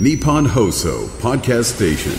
[0.00, 2.12] Nippon Hoso Podcast Station.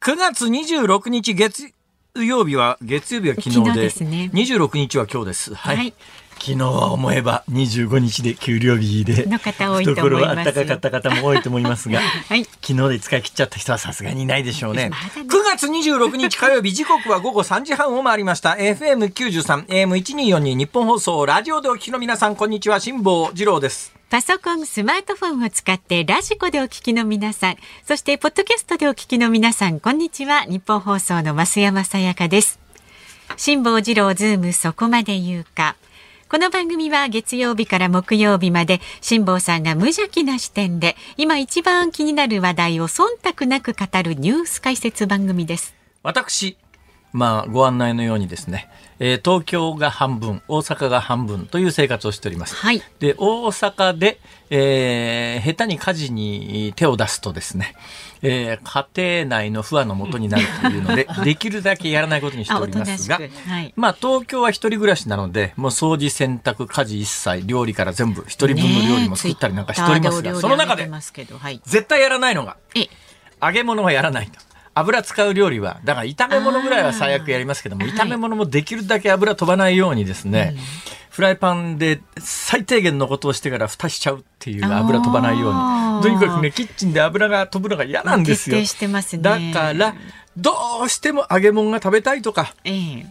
[0.00, 1.72] 9月26日月
[2.14, 5.54] 曜日は、月曜日は昨日で、昨日ですね26日は今日です。
[5.56, 5.76] はい。
[5.76, 5.94] はい
[6.38, 18.52] 昨日は思えば25日で給料日で、懐は暖かかった方も多いと思いますが、 はい昨日で使い切っちゃった人はさすがにいないでしょうね9月26日火曜日、時刻は午後3時半を回りました。
[18.52, 23.96] FM93、AM1242 日本放送、ラジオでお聞きの皆さん、こんにちは、辛坊治郎です。
[24.08, 30.44] パソコン、スマートフォンを使って radiko でお聞きの皆さん、そしてポッドキャストでお聞きの皆さん、こんにちは。
[30.44, 32.60] ニッポン放送の増山さやかです。
[33.36, 35.74] 辛坊治郎ズームそこまで言うか。
[36.28, 45.72] この番組は月曜日から木曜日まで辛坊さんが無邪気な視点で今一番気になる話題を忖度なく語るニュース解説番組です。
[46.02, 46.56] 私、
[47.12, 48.68] まあ、ご案内のようにですね、
[48.98, 52.56] えー東京が半分、大阪が半分という生活をしております。
[52.56, 54.18] はいで、大阪で、
[54.50, 57.76] えー下手に家事に手を出すとですね、
[58.22, 71.60] えー家庭内の不安のもとになるというので、 できるだけやらないことにしておりますがはい、まあ、東京は一人暮らしなので、もう掃除、洗濯、家事一切、料理から全部、一人分の料理も作ったりなんかしておりますが、その中で、はい。
[71.64, 72.88] 絶対やらないのが、え、
[73.42, 74.46] 揚げ物はやらないと。
[74.74, 80.54] 油使う料理は、だから炒め物ぐらいは最悪やりますけども、炒め物もできるだけ油飛ばないようにですね、
[81.16, 85.54] フライパンで最低限のことをしてから蓋しちゃうっていう油飛ばないよう
[85.96, 86.02] に。
[86.02, 88.56] とにかくね、キッチンで油が飛ぶのが嫌なんですよ。
[88.58, 89.94] 徹底してますねだから、
[90.36, 90.52] ど
[90.84, 93.06] うしても揚げ物が食べたいとか、ええ。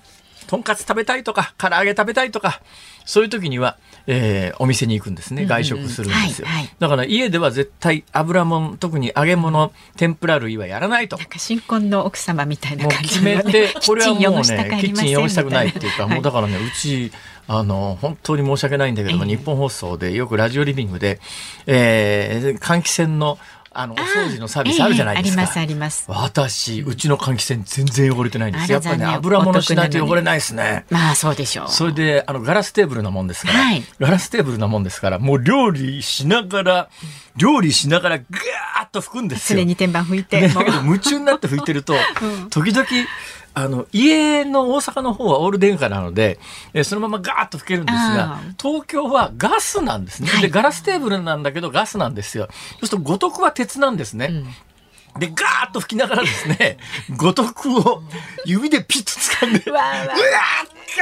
[0.45, 2.61] とんかつ食べたいとか、唐揚げ食べたいとか、
[3.06, 3.76] そういう時には、
[4.08, 5.45] えーお店に行くんですね。
[5.45, 6.48] 外食するんですよ。
[6.48, 11.25] はいはいだから家では絶対油もん、特に揚げ物、天ぷら類はやらないとなん。
[11.28, 17.11] か新婚の奥様みたいなもう感じ決めて、これはもうね、キッチン汚汚したくないっていうか、もうだかからね、うち、
[17.48, 21.20] あの、本当に申し訳ないんだけども、ええ日本放送でよくラジオリビングで、
[21.66, 23.38] えー換気扇の、
[23.77, 25.41] あの、お掃除のサービスあるじゃないですか。
[25.41, 26.05] ありますあります。
[26.07, 30.86] 私、うちの換気扇全然汚れてないんですやっぱりね、油物しないと汚れないですね。
[30.89, 31.67] まあそうでしょう。
[31.67, 36.89] それで、あの、ガラステーブルなもんですから、はいガラステーブルなもんですから、もう料理しながら、
[37.35, 39.59] 料理しながら、ぐーっと拭くんですよ。
[39.59, 40.39] 常に天板拭いて。
[40.39, 41.95] ね、もうだけど夢中になって拭いてると、
[42.49, 42.87] 時々、
[43.55, 46.39] あの、家の大阪の方はオール電化なので、
[46.73, 50.30] えーそのままガーッと拭けるんですがあ、東京はガスなんですね。
[50.30, 52.48] はいで、ガラステーブルなんだけどガスなんですよ。
[52.73, 54.44] そうすると、五徳は鉄なんですね。
[55.17, 56.77] で、ガーッと拭きながらですね、
[57.15, 58.04] 五徳を
[58.45, 60.17] 指でピッと掴んで、うわわーガーあ
[60.86, 61.02] ちち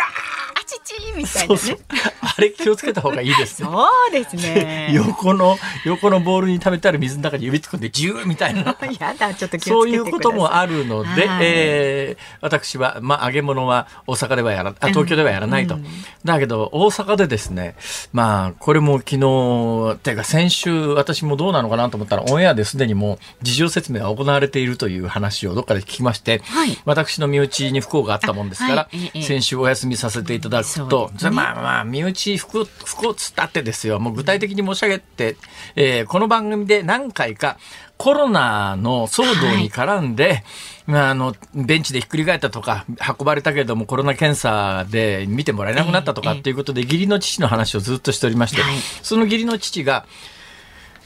[1.16, 1.77] みたいなねそうそう。。
[2.21, 3.69] あれ気をつけた方がいいですね。
[3.69, 4.89] そうですね。
[4.94, 8.75] 横の、横のボールに溜めてある水の中に指突っ込んで、ジューみたいな。
[8.99, 10.38] やだ、ちょっと気そういをつけてください。
[10.38, 15.77] うこともあるので、はいえー私は、まあ、揚げ物は大阪ではやら、あ東京ではやらないと。
[16.23, 17.75] だけど、大阪でですね、
[18.11, 35.38] まあ、これも昨日、てか先週、私もどうなのかなと思ったら、オンエアですでにもう事情説明が行われているという話をどっかで聞きまして、はい私の身内に不幸があったもんですから、あはいええ先週お休みさせていただくと、ねまあまあ、身内不幸、不幸つったってですよ、もう具体的に申し上げて、
[35.75, 37.57] えーこの番組で何回か
[37.97, 40.44] コロナの騒動に絡んで、
[40.88, 42.85] まあ、あの、ベンチでひっくり返ったとか、
[43.17, 48.75] 運ばれたけどもコロナ検査で見てもらえなくなったとかええっていうことで、義理の父の話をずっとしておりまして、はい。
[49.01, 50.06] その義理の父が、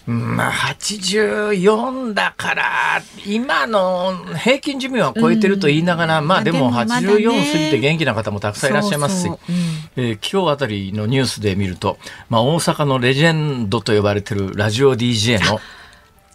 [0.08, 7.08] まあ、84だから、今の平均寿命は超えてると言いながら、まあでもまあでもまだね。
[7.08, 9.54] 84過ぎて元気な方もたくさんいらっしゃいますし、そうそう。
[9.54, 11.98] うんえー今日あたりのニュースで見ると、
[12.30, 15.60] まあ大阪のレジェンドと呼ばれてるラジオ DJ の、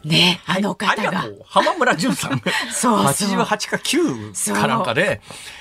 [0.04, 1.28] ね、あのあ方がりがと。
[1.28, 2.42] う浜村淳さん。
[2.72, 5.20] そうそう88かそう9かなんかで、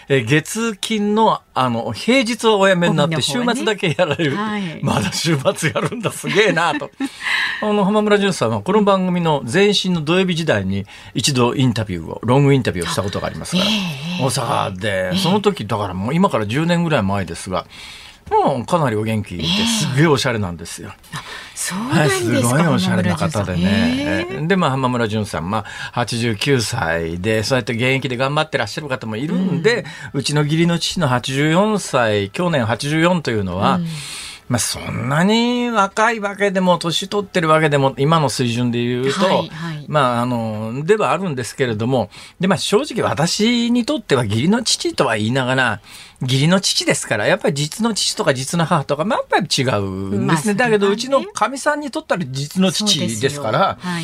[0.10, 4.36] えー月金の、あの、平日はお辞めになって、週末だけやられる。
[4.36, 6.90] はいまだ週末やるんだ、すげえなと。
[7.62, 13.68] あの、浜村淳さんは、この番組の前身の土曜日時代に、一度インタビューを、ロングインタビューをしたことがありますから、え
[14.20, 17.66] え大阪で、その時、だからもう今から10年ぐらい前ですが、
[18.32, 20.94] もうかなりお元気で、すげえおしゃれなんですよ。
[21.54, 24.26] そうなはい、すごいおしゃれな方でね。
[24.32, 24.48] え。
[24.48, 33.80] で、まあ、浜村淳さん、まあ、89歳で、そうやって現役で頑張ってらっしゃる方もいるんで、うちの義理の父の84歳、去年84というのは、
[34.52, 42.10] まあ、そんなに若いわけでも、年取ってるわけでも、今の水準で言うと、はいはいまあ、あの、ではあるんですけれども、
[42.42, 45.82] で、まあ、正直私にとっては義理の父とは言いながら、
[46.22, 50.54] 義理の父ですから、やっぱり実の父とか実の母とか、まあ、やっぱり違うんですね。
[50.54, 54.04] まあだけど、うちのかみさんにとったら実の父ですから、はい。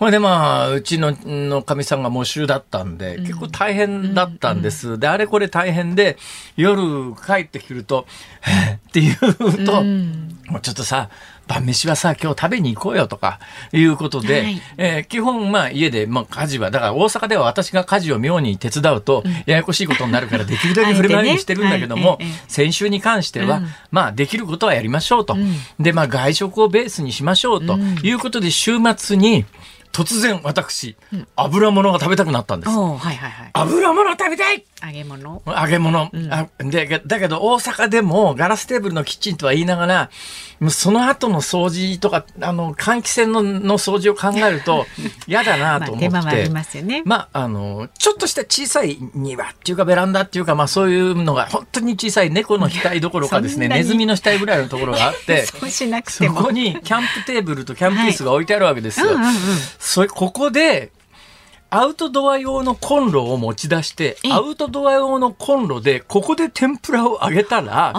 [0.00, 4.98] ほいでまあ、うちの、のかみさんが喪主だったんで、結構大変だったんです。
[4.98, 6.16] で、あれこれ大変で、
[6.56, 8.06] 夜帰ってくると、
[8.88, 9.82] って言うと、
[10.50, 11.10] もうちょっとさ、
[11.46, 13.40] 晩飯はさ、今日食べに行こうよとか、
[13.74, 14.62] いうことで、はい。
[14.78, 22.18] えー基本、まあ家で、まあ家事は、だから大阪では私が家事を妙に手伝うと、ややこしいことになるから、できるだけ振る舞いにしてるんだけども、ねはい。
[22.20, 22.44] ええ。
[22.48, 23.66] 先週に関しては、うん。
[23.90, 25.36] まあできることはやりましょうと。
[25.78, 29.44] で、まあ外食をベースにしましょうということで、週末に、
[29.92, 30.96] 突然私、
[31.36, 32.72] 油物が食べたくなったんです。
[33.54, 35.42] 油物食べたい揚げ物？
[35.46, 40.10] 揚げ物、あでだけど大阪でもガラステーブルのキッチンとは言いながら
[40.60, 44.86] もうその後の掃除とかあの換気扇のの掃除を考えると
[45.26, 47.02] 嫌だなまあと思って、手間はありますよね。
[47.04, 55.46] まあ、あの、ちょっとした小さい庭っていうかベランダっていうか、まあそういうのが本当に小さい猫の額どころか ですね、ネズミの額ぐらいのところがあって、
[56.12, 56.24] そ。
[56.34, 59.08] こにキャンプテーブルとキャンプ椅子が置いてあるわけですよ。
[59.08, 59.34] うんうんうん。
[59.78, 60.90] それ、ここで、
[61.70, 67.92] アウトドア用のコンロを持ち出してえ、アウトドア用のコンロで、ここで天ぷらを揚げたら。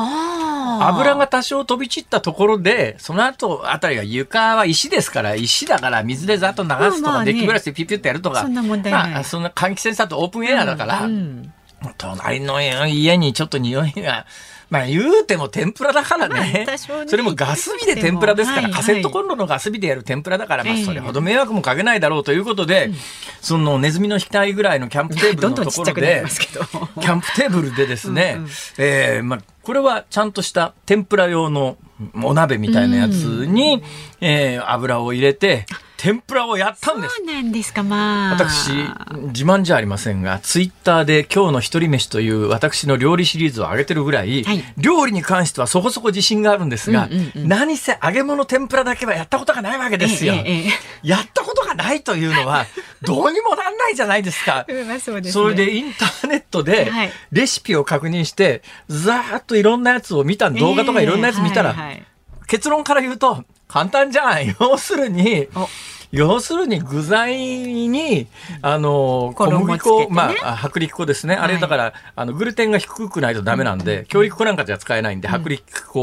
[0.87, 11.53] 油が多少飛び散ったところで、その後あたりが床は石ですから、石だから水でざっと流すとか、デッキブラシでピピュッてやるとか、そんな問題まあ、そんな換気扇さとオープンエアだから、うん。
[11.97, 14.25] 隣の家にちょっと匂いが、
[14.71, 16.65] まあ言うても天ぷらだからね。
[17.05, 22.89] それもガス火で天ぷらですから、カセットコンロのガス火でやる天ぷらだから、まあええそれほど迷惑もかけないだろうということで、
[23.41, 26.23] そのネズミの額ぐらいのキャンプテーブルのところで。
[27.01, 28.37] キャンプテーブルでですね、
[28.77, 31.77] えーまあ、これはちゃんとした天ぷら用の
[32.23, 33.83] お鍋みたいなやつに、
[34.21, 35.65] えー油を入れて、
[36.01, 37.17] 天ぷらをやったんです。
[37.17, 38.33] そうなんですか、まあ。
[38.33, 38.71] 私、
[39.27, 50.33] 自慢じゃありませんが、ツイッターで今日の一人飯という私の料理シリーズを上げてるぐらい、はい料理に関してはそこそこ自信があるんですが、うんうんうん何せ揚げ物天ぷらだけはやったことがないわけですよ。
[50.33, 50.69] ええ
[51.03, 52.65] やったことがないというのは、
[53.03, 54.65] どうにもなんないじゃないですか。
[54.67, 55.31] えまあそすね。
[55.31, 62.05] それでインターネットではいレシピを確認して、ざーっといろんなやつを見た、動画とかいろんなやつ見たら、ええはいはい。
[62.47, 64.55] 結論から言うと、簡単じゃん。
[64.59, 65.69] 要するにお、
[66.11, 68.27] 要するに具材に、
[68.61, 70.07] あの、小麦粉、てね。
[70.11, 71.35] まあ、薄力粉ですね。
[71.35, 76.01] あれはいだから、あの、グルテンが低くないとダメなんで、強力粉なんかじゃ使えないんで、薄力粉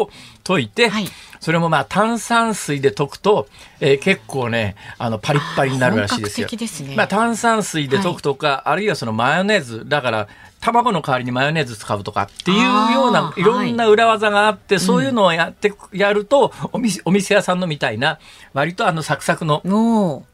[0.00, 0.10] を
[0.44, 1.08] 溶いて、はい。
[1.40, 3.48] それもまあ炭酸水で溶くと、
[3.80, 6.48] えー結構ね、あの、パリッパリになるらしいですよ。
[6.48, 6.96] 本格的ですね。
[6.96, 10.28] まあ炭酸水で溶くとか、あるいはそのマヨネーズ、だから、
[10.60, 18.18] 卵の代わりにマヨネーズ使うとかっていうようないろんな裏技があって、そういうのをやって、やると、お店、お店屋さんのみたいな、
[18.52, 19.62] 割とあのサクサクの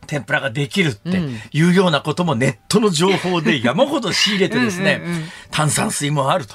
[0.07, 1.39] 天ぷらができるってうん。
[1.53, 5.03] いうようなこともネットの情報で 山ほど仕入れてですね
[5.51, 6.55] 炭酸水もあると、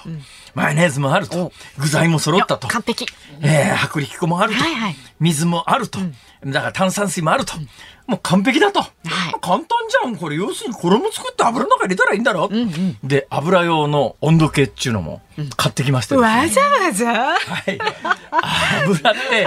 [0.56, 2.68] マヨネーズもあるとお、具材も揃ったと。
[2.68, 3.06] 完璧。
[3.42, 4.64] えー、薄力粉もあると、
[5.20, 6.00] 水もあると、
[6.46, 7.54] だから炭酸水もあると、
[8.08, 8.82] もう完璧だと、
[9.42, 10.38] 簡単じゃんこれ。
[10.38, 12.50] 要するに衣作って油の中入れたらいいんだろ、
[13.04, 15.22] で油用の温度計っていうのも
[15.56, 17.06] 買ってきましたよ、わざわざ？
[17.06, 17.78] はい、
[18.84, 19.46] 油って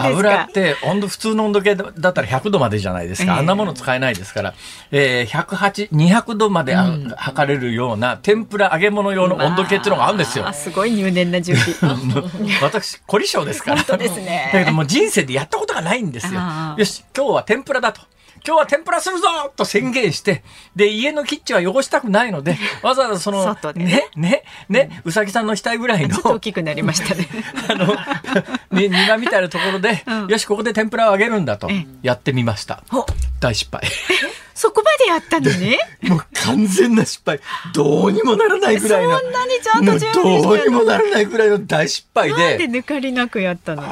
[0.00, 3.38] 油って温度普通の温度計だったら100度までじゃないですか、ええ。
[3.38, 4.54] あんなもの使えないですから、
[4.90, 6.86] えー、108、200度まであ、
[7.16, 10.48] 測れるような天ぷら揚げ物用の温度計っていうのがあるんですよ。
[10.48, 11.76] あすごい入念な準備。
[12.62, 13.76] 私、凝り性ですから。
[13.76, 14.50] 本当ですね。
[14.52, 16.40] だけどもう人生でやったことがないんですよ。
[16.76, 18.00] よし、今日は天ぷらだと。
[18.46, 20.42] 今日は天ぷらするぞと宣言して、
[20.74, 27.28] で、家のキッチンは汚したくないので、 わざわざその、ね、ね、ね、うさぎさんの額ぐらいの大きくなりましたね。
[27.68, 27.86] あの、
[28.70, 32.82] ね、庭みたいなところで、うんよし、ここで天ぷらを揚げるんだとええ、やってみました。
[32.92, 33.04] お
[33.40, 33.82] 大失敗。
[34.60, 35.78] そこまでやったのね？
[36.02, 37.40] もう完全な失敗。
[37.72, 39.18] どうにもならないぐらいの。
[39.18, 43.82] そんなにちゃんと準備どうにもならないぐらいの大失敗なんで抜かりなくやったの？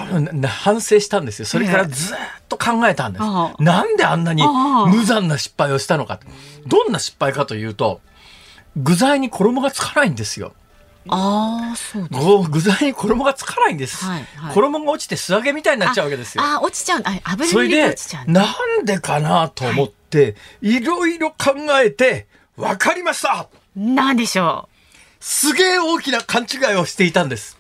[0.46, 1.46] 反省したんですよ。
[1.46, 2.18] それからずーっ
[2.50, 3.24] と考えたんです。
[3.62, 4.42] なんであんなに
[4.88, 6.20] 無残な失敗をしたのか。
[6.66, 8.02] どんな失敗かというと、
[8.76, 10.52] 具材に衣がつかないんですよ。
[11.10, 14.04] ああ、そう具材に衣がつかないんです。
[14.04, 16.42] はいはい衣が落ちて素揚げみたいになっちゃうわけですよ。
[16.44, 17.02] あ、落ちちゃう。
[17.04, 18.42] あ、油それで落ちちゃうんだ。
[18.42, 24.68] なんでかなと思って、いろいろ考えて、わかりましたなんでしょ
[25.20, 27.58] すげえ大きな勘違いをしていたんです。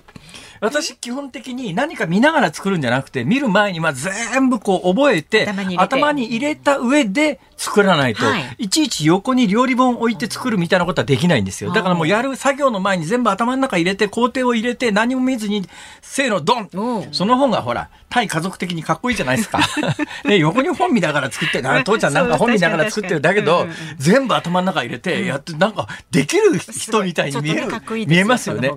[0.60, 11.72] 私、基本的に何か見ながら作るんじゃなくて、見る前にまあ全部こう覚えて頭に入れた上で作らないと、はいい、ちいち横に料理本置いて作るみたいなことはできないんですよ。
[11.72, 15.68] だからもうやる作業の前に全部頭の中入れて、工程を入れて、何も見ずに、
[16.00, 19.58] せーの、ドンその方がほら、対家族的にかっこいいじゃないですか。
[20.24, 23.20] ね、横に本見ながら作って、な父ちゃんなんか本見ながら作ってる。
[23.20, 28.76] だけどそうんうん、全部頭の中入れて、やって、なんか、できる人みたいに見えるねいい見えますよねうん。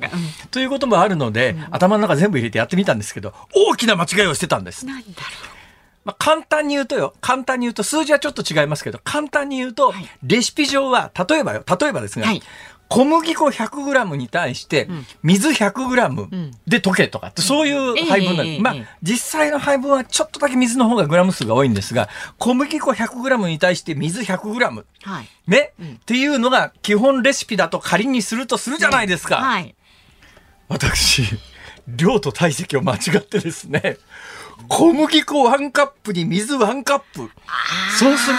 [0.50, 4.90] ということもあるので、頭の中全部入れてやってみたんですけど、大きな間違いをしてたんですう。。
[4.90, 5.61] なんだろ
[6.03, 12.41] まあ、簡単に言うとよ、簡単に言うと、数字はちょっと違いますけど、簡単に言うと、はいレシピ上は、例えばよ、例えばですが、はい
[12.91, 14.89] 小麦粉 100g に対して
[15.24, 18.62] 水 100g で溶けとかってそういう配分なんです。
[18.62, 24.84] まあ実際の配分はちょっとだけ水の方がグラム数が多いんですが、小麦粉 100g に対して水 100g。
[25.03, 25.29] はい。
[25.48, 29.38] ね、っていうのが基本レシピだと仮にするとするじゃないですか。
[29.38, 29.74] はい。
[30.67, 31.24] 私、
[31.88, 33.98] 量と体積を間違ってですね、
[34.68, 37.30] 小麦粉1カップに水1カップ。
[38.00, 38.38] そうする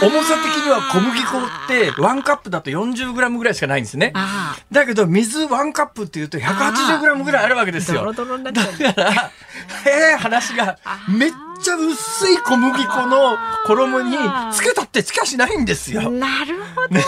[0.00, 4.12] と、重さ的には小麦粉って1カップだと 40g ぐらいしかないんですね。
[4.14, 8.12] あだけど水1カップっていうと 180g ぐらいあるわけですよ。
[8.12, 13.36] だから、へえ、話が、めっちゃ薄い小麦粉の
[13.66, 14.16] 衣に
[14.52, 16.10] つけたってつきゃしないんですよ。
[16.10, 17.00] なるほど。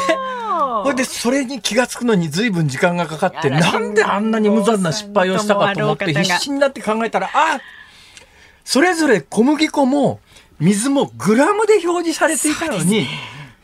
[0.84, 7.60] ほいで、それに気がつくのに随分時間がかかって、なんであんなに無残な失敗をしたかと思って必死になって考えたら、あ
[8.64, 10.20] それぞれ小麦粉も
[10.60, 13.06] 水もグラムで表示されていたのに、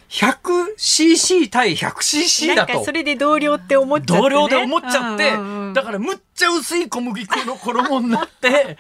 [0.09, 2.93] 100cc 対 100cc だとなんかそ。
[2.93, 4.21] れで同僚って思っちゃって、ね。
[4.21, 8.77] 同僚で思っちゃって、うんうんうんだからむっちゃ薄い小麦粉の衣になって、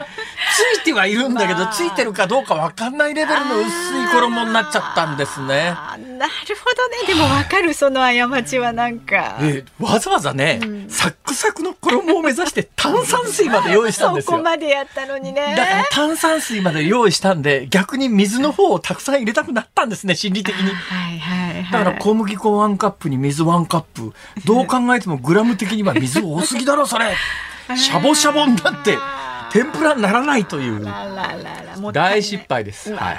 [0.76, 3.70] ついてはいるんだけど、 ついてるかどうかわかんないレベルの薄い
[4.10, 5.74] 衣になっちゃったんですね。
[5.76, 6.32] あーなる
[6.64, 7.06] ほどね。
[7.06, 9.36] でもわかる、その過ちはなんか。
[9.40, 14.44] でわざわざね、サックサクの衣を目指して炭酸水まで用意したんですそこよ。
[14.44, 15.54] までやったのにね。
[15.56, 20.70] だから炭酸水まで用意したんで、逆に水の方をたくさん入れたくなったんですね、心理的に。
[20.70, 21.84] はいはいはい。
[21.84, 24.12] だから小麦粉1カップに水1カップ。
[24.44, 27.14] どう考えてもグラム的には水多すぎだろ、それ。
[27.76, 28.96] しゃぼしゃぼになって、
[29.52, 30.86] 天ぷらにならないという
[31.92, 32.94] 大失敗です。
[32.94, 33.18] はい。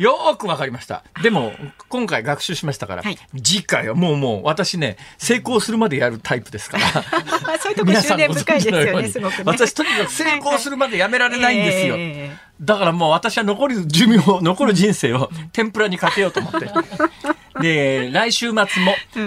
[0.00, 1.04] よーくわかりました。
[1.22, 1.52] でも、
[1.90, 6.86] 今回学習しましたから、はい次回はもうもう私ね、成功するまでやるタイプですから。
[7.60, 9.42] そういうとこ執念深いですよね、すごくね。
[9.44, 11.96] 私とにかく成功するまでやめられないんですよ。
[11.98, 16.70] えだからもう私は残る寿命、残る人生を天ぷらにかけようと思って。
[17.60, 18.66] で、来週末も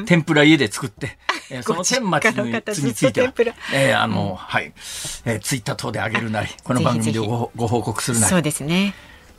[0.06, 1.18] 天ぷら家で作って、
[1.51, 3.34] えーその天末については
[3.74, 4.74] えーあの、はい、
[5.25, 8.96] えーツイッター等であげるなり、この番組でご報告するなりそう、ですね。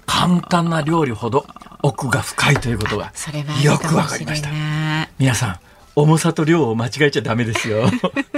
[0.07, 1.47] 簡単な料理ほど
[1.83, 4.49] 奥が深いということがそれはよくわかりました。
[5.19, 5.59] 皆さん、
[5.97, 7.89] 重さと量を間違えちゃダメですよ。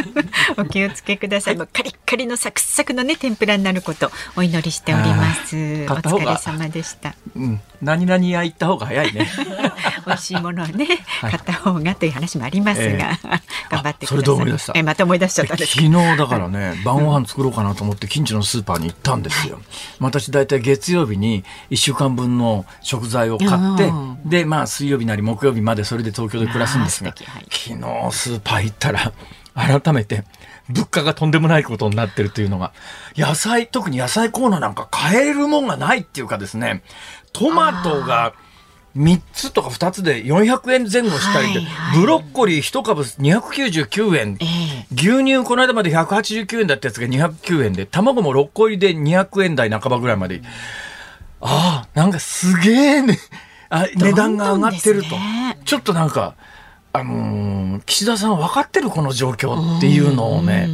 [0.59, 1.57] お気をつけください。
[1.57, 5.57] もうカリッカリのサクサクのね天ぷらになることお祈りしております。
[5.57, 7.15] お疲れ様でした。
[7.35, 9.29] うん、何々屋行った方が早いね。
[10.07, 10.87] 美味しいものをね、
[11.21, 12.97] はい買った方がという話もありますが、え
[13.71, 14.09] 頑張ってください。
[14.09, 15.57] あそれで思い出したえまた思い出しちゃった。
[15.57, 19.61] 昨日だからね、晩ご飯作ろうかなと思って近所のスーパーに行ったんですよ。
[20.01, 29.13] 私大体月曜日に1週間分の食材を買ってうん、で、まあ水曜日なり木曜日までそれで東京で暮らすんですが、はい昨日スーパー行ったら、
[29.55, 30.25] 改めて
[30.69, 32.73] 物価がとんでもないことになってるというのが、
[33.17, 36.83] 野菜、特に野菜コーナーなんか買えるもんがないっていうかですね、
[37.39, 38.35] トマトが、
[38.97, 41.61] 3つとか2つで400円前後したりで、
[41.95, 44.87] ブロッコリー1株299円、ええ。
[44.95, 50.41] 牛乳この間まで189円だったやつが209円で、卵も6個入りで200円台半ばぐらいまで。
[51.43, 53.19] ああ、なんかすげえね、
[53.69, 55.11] あ値段が上がってると。
[55.67, 56.35] ちょっとなんか、
[56.95, 60.69] あのー岸田さん分かってるこの状況っていうのをね、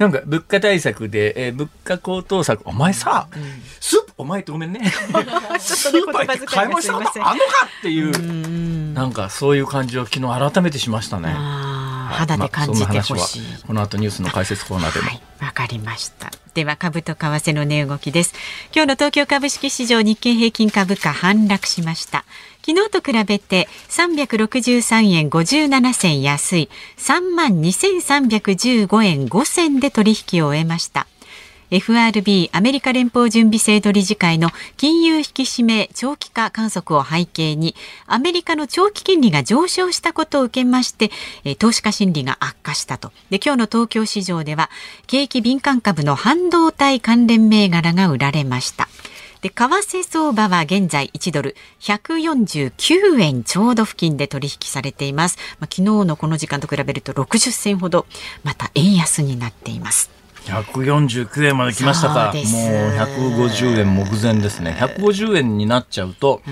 [0.00, 3.28] なんか物価対策で、えー物価高騰策、お前さ、
[3.80, 4.90] スープ、お前ってごめんね。
[5.60, 11.28] スーパー行って買い物したことあんのかっていう、なんかそういう感じを昨日改めてしましたね。
[11.28, 13.42] 肌で感じてほしい。
[13.42, 15.06] まあこの後ニュースの解説コーナーでも。
[15.06, 16.30] はい、わかりました。
[16.54, 18.32] では株と為替の値動きです。
[18.74, 22.24] 今日の東京株式市場日経平均株価反落しました。
[22.66, 31.06] 昨日と比べて363円57銭安い3万2315円5銭で取引を終えました。
[31.70, 37.76] FRB アメリカ連邦準備制度理事会の金融引き締め長期化観測を背景に
[38.06, 41.10] アメリカの長期金利が上昇したことを受けまして
[41.58, 44.68] 投資家心理が悪化したとで今日の東京市場では
[45.06, 48.88] 景気敏感株の半導体関連銘柄が売られました。
[49.40, 55.38] で、為替相場は現在1ドル149円ちょうど付近で取引されています。
[55.58, 58.06] まあ、昨日のこの時間と比べると60銭ほど
[58.44, 60.10] また円安になっています。
[60.44, 62.32] 149円まで来ましたか。
[62.34, 64.76] もう150円目前ですね。
[64.78, 66.42] 150円になっちゃうと、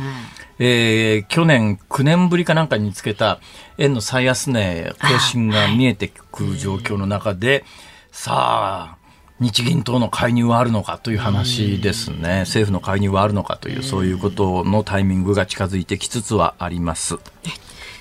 [0.58, 3.40] えー去年9年ぶりかなんかにつけた
[3.78, 7.64] 円の最安値更新が見えてくる状況の中で、
[8.12, 8.97] さあ、
[9.40, 12.40] 日銀等の介入はあるのかという話ですね。
[12.40, 17.18] 政府の介入はあるのかという、そういうことのタイミングが近づいてきつつはあります。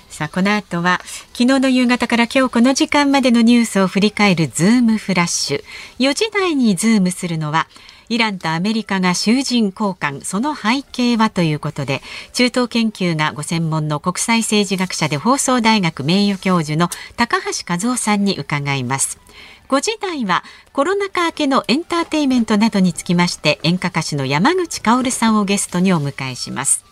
[0.08, 1.00] さあ、この後は、
[1.32, 5.64] 昨日の夕方から今日この時間までのニュースを振り返るズームフラッシュ。
[6.00, 7.68] 4時台にズームするのは、
[8.08, 12.02] イランとアメリカが囚人交換、その背景はということで、
[12.32, 19.20] 中東研究がご専門の国際政治学者で放送大学名誉教授の高橋和夫さんに伺います。
[19.68, 26.84] 5時台はコロナ禍明けのエンターテイメントなどにつきまして演歌歌手の山口薫さんをゲストにお迎えします。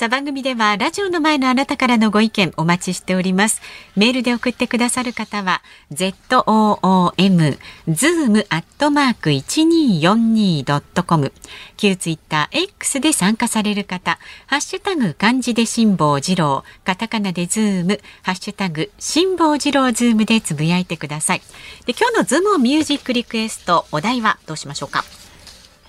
[0.00, 3.60] さあ番組ではラジオの前のあなたからのご意見お待ちしております。
[3.96, 5.60] メールで送ってくださる方は
[5.92, 11.32] zoom zoom アットマーク 1242.com
[11.76, 21.42] 旧ツイッター X で参加される方、ハッシュタグ漢字で辛坊治郎、カタカナでズーム、ハッシュタグ辛坊治郎ズームでつぶやいてください。
[21.84, 25.04] で今日のズームミュージックリクエストお題はどうしましょうか？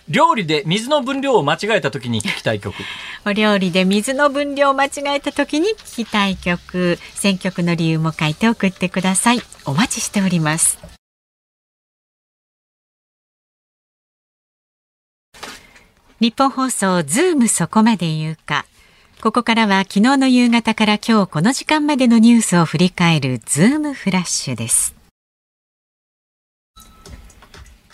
[0.10, 2.76] 料理で水の分量を間違えた時に聞きたい曲。
[3.26, 6.98] お料理で水の分量を間違えた時に聞きたい曲。
[7.14, 9.42] 選曲の理由も書いて送ってください。
[9.66, 10.80] お待ちしております。
[16.20, 18.66] ニッポン放送ズームそこまで言うか。
[19.22, 25.01] ここからは昨日の夕方から今日この時間までのニュースを振り返るズームフラッシュです。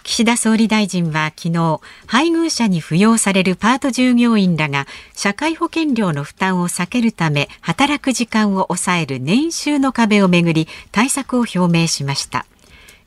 [0.07, 12.45] 岸田総理大臣は昨日配偶者に扶養されるパート従業員らが社会保険料の負担を避けるため働く時間を抑える年収の壁をめぐり対策を表明しました。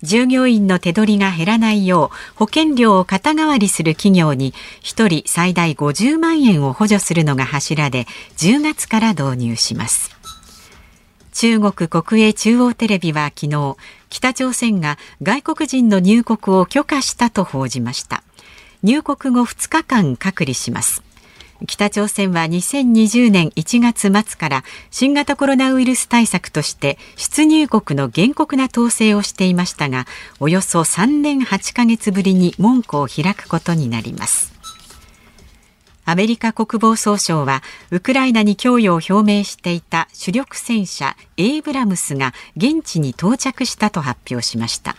[0.02, 4.52] 従業員の手取りが減らないよう保険料を肩代わりする企業に
[4.82, 10.19] 1人最大50万円を補助するのが柱で10月から導入します。
[11.32, 13.76] 中国国営中央テレビは昨日
[14.08, 18.22] 北朝鮮が外国人の入国を許可したと報じました。
[18.82, 21.02] 入国後2日間隔離します。
[21.66, 30.06] 北朝鮮は2020年1月末から新型コロナウイルス対策として出入国の厳酷な統制をしていましたが
[30.38, 34.59] およそ3年8ヶ月ぶりに門戸を開くことになります。
[36.10, 37.62] アメリカ国防総省は
[37.92, 44.96] ウクライナに供与を表明していた主力戦車エイブラムスが現地に到着したと発表しました。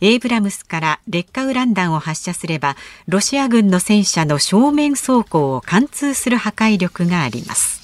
[0.00, 2.76] エイブラムスから劣化ウラン弾を発射すれば
[3.08, 7.77] ロシア軍の戦車の正面走行を貫通する破壊力があります。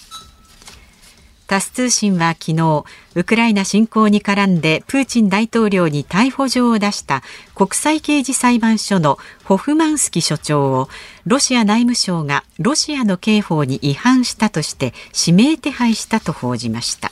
[1.47, 7.23] タス通信は昨日ウクライナ侵攻に絡んでプーチン大統領に逮捕状を出した
[7.55, 10.89] 国際刑事裁判所のホフマンスキ所長を
[11.27, 17.11] ロシア内務省がロシアの刑法に違反したとして指名手配したと報じました。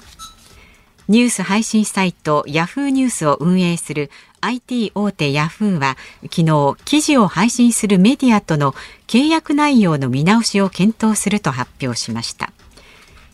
[1.09, 8.73] ニュース配信サイトヤフーニュースを運営する IT 大手ヤフーは昨日記事を配信するメディアとの
[9.09, 12.53] 契約内容の見直しを検討すると発表しました。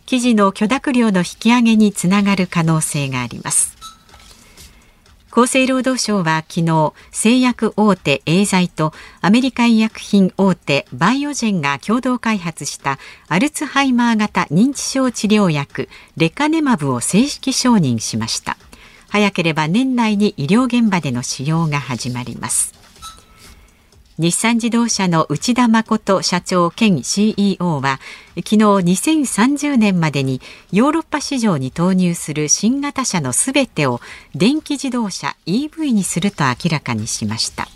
[0.08, 3.76] 記事の許諾料の引き上げにつながる可能性があります。
[5.30, 18.56] 厚生労働省は昨日製薬大手エーザイとアメリカ医薬品大手バイオジェンが共同開発したアルツハイマー型認知症治療薬レカネマブを正式承認しました。
[19.10, 22.77] 早ければ年内に医療現場での使用が始まります。
[24.18, 28.00] 日産自動車の内田誠社長兼 CEO は
[28.34, 30.40] 昨日2030年までに
[30.72, 34.00] ヨーロッパ市場に投入する新型車のすべてを
[34.34, 37.68] 電気自動車 EV にすると明らかにしました。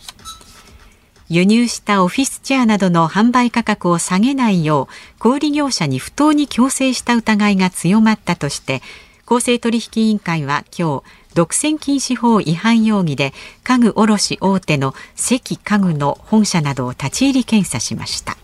[1.28, 8.82] 輸入したオフィスチェアなどの販売価格を下げないよう小売業者に不当に強制した疑いが強まったとして
[9.24, 13.32] 公正取引委員会は今日独占禁止法違反容疑で
[13.64, 18.36] 家具卸大手の関家具の本社などを立ち入り検査しました。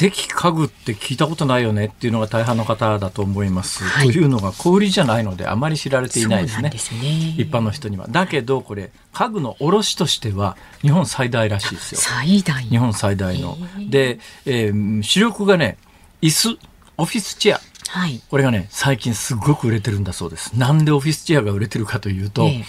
[0.00, 8.06] 関家具って聞いたことないよねっていうのが大半の方だと思います、はい、というのが小売りじゃないのであまり知られていないですね、ね、一般の人には。
[8.08, 12.00] だけどこれ家具の卸としては日本最大らしいですよ。
[12.00, 12.64] 最大。
[12.64, 13.58] 日本最大の。
[13.90, 15.76] で、えー、主力がね
[16.22, 16.58] 椅子
[17.00, 17.60] オフィスチェア。
[17.88, 20.52] はい、これがね最近すごく売れてるんだそうです。
[20.52, 22.64] なんでオフィスチェアが売れてるかというと、ええ、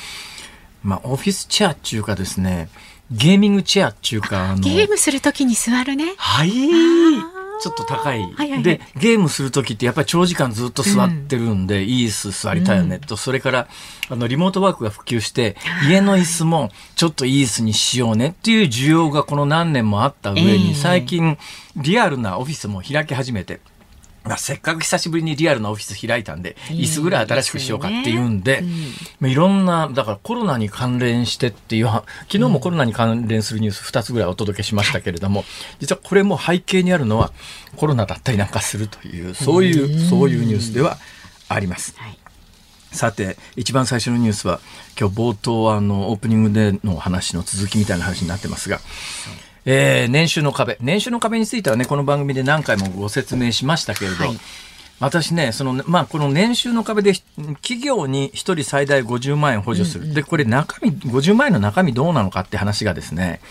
[0.83, 2.69] まあオフィスチェアっていうかですね
[3.11, 6.13] ゲーミングチェアっていうかゲームするときに座るね。
[6.17, 6.51] はい。
[7.61, 8.21] ちょっと高い。
[8.21, 12.97] はいはいはい、で、ゲームする時ってやっぱり長時間ずっと座ってるんで、うん、いい椅子座りたいよね。
[12.97, 13.67] と、それから、
[14.09, 15.55] あの、リモートワークが普及して、
[15.87, 21.37] 家の椅子もちょっといい椅子にしようねっていう需要がこの何年もあった上に、最近、
[21.75, 23.61] リアルなオフィスも開き始めて、
[24.23, 28.63] まあ、せっかく久しぶりにリアルなオフィス開いたんで、椅子ぐらい新しくしようかっていうんで、
[29.19, 35.43] まあいろんな、だからコロナに関連してっていう、昨日もコロナに関連するニュース2つぐらいお届けしましたけれども、
[35.79, 37.31] 実はこれも背景にあるのは
[37.75, 40.97] コロナだったりなんかするという、そういう、そういうニュースでは
[41.49, 41.95] あります。
[41.97, 42.17] はい。
[42.91, 44.59] さて一番最初のニュースは
[44.99, 48.79] 今日冒頭あのオープニングでの話の続きみたいな話になってますが、
[49.65, 50.77] えー年収の壁。
[50.81, 54.37] 年収の壁についてはねこの番組で何回もご説明しましたけれど、はい。
[54.99, 57.23] 私ねその、まあ、この年収の壁でひ
[57.61, 63.41] 企業に1人最大50万円補助する、でこれ中身50万円の中身どうなのかって話がですね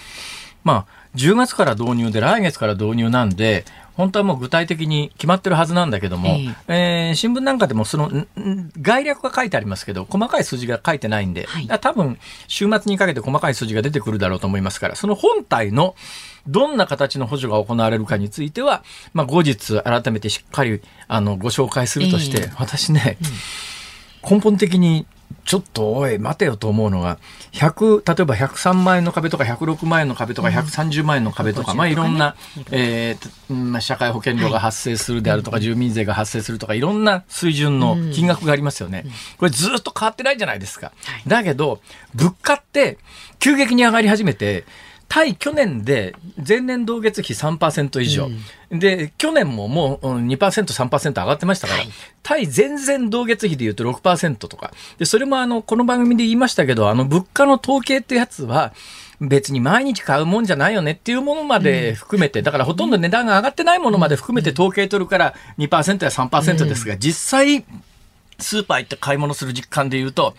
[0.64, 3.64] まあ、10月から導入で、来月から導入なんで、
[4.01, 6.31] 本当はもう具体的に決まってるはずなんだけども、
[6.69, 11.69] えー新聞なんかでもその、んん概略が書いてありますけど、細かい数字が書いてないんで、はい。
[11.81, 15.95] 多分、週末にかけて細かい数字が出てくるだろうと思いますから、その本体の
[16.47, 18.83] どんな形の補助が行われるかについては、
[19.13, 22.53] まあ、後日改めてしっかりあのご紹介するとして、ええ。
[22.57, 23.19] 私ね、
[24.29, 25.07] 根本的に
[25.45, 27.19] ちょっとおい待てよと思うのが
[27.53, 32.37] 100例えば103万円の壁とか106万円の壁とか130万円の壁とか、まあいろんな、
[32.71, 39.05] えー社会保険料が発生するであるとか、住民税が発生するとかいろんな水準の金額がありますよね。
[39.38, 40.93] これずっと変わってないじゃないですか。
[41.27, 41.81] だけど
[42.14, 42.99] 物価って
[43.40, 44.64] 急激に上がり始めて
[45.11, 48.31] 対去年で前年同月比3%以上、
[48.70, 51.83] で去年ももううん2%、3%上がってましたから、
[52.23, 54.73] 対前々同月比でいうと6%とか。
[54.99, 58.73] でそれもあのこの番組で言いましたけどあの物価の統計ってやつは
[59.20, 67.64] 別に毎日買うもんじゃないよねっていうものまで含めて、だからほとんど値段が上がってないものまで含めて統計取るから2%や3%ですが、実際
[68.38, 70.37] スーパー行って買い物する実感で言うと、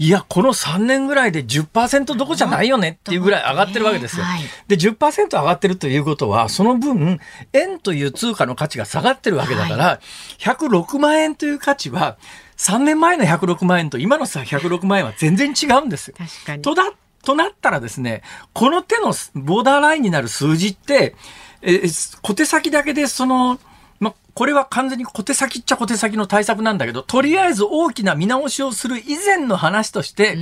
[0.00, 4.24] いや、この3年ぐらいで10%どこじゃないよねっていうぐらい上がってるわけですよ。
[4.24, 7.20] はいで、10%上がってるということは、その分、
[7.52, 10.00] 円という通貨の価値が下がってるわけだから、
[10.38, 12.16] 106万円という価値は、
[12.58, 16.14] 3年前の106万円と今のさ106万円は全然違うんですよ。
[16.18, 16.92] 確かにとだ、
[17.24, 21.16] となったらですね、この手のボーダーラインになる数字って、
[21.62, 23.58] えー小手先だけでその、
[24.00, 30.36] ま、これは完全に小手先っちゃ小手先の対策なんだけど、とりあえず大きな見直しをする以前の話として、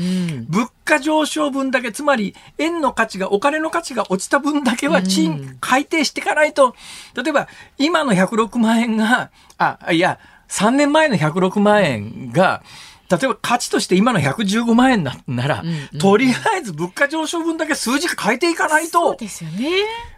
[0.49, 6.75] 物価上昇分だけ、つまり円の価値が、お金の価値が落ちた分だけは賃、改定していかないと、
[7.15, 12.63] 例えば今の106万円が、あ、いや、3年前の106万円が、
[13.11, 15.65] 例えば価値として今の115万円ななら、
[16.01, 19.69] とりあえず物価上昇分だけ数字変えていかないとそう、ですよね。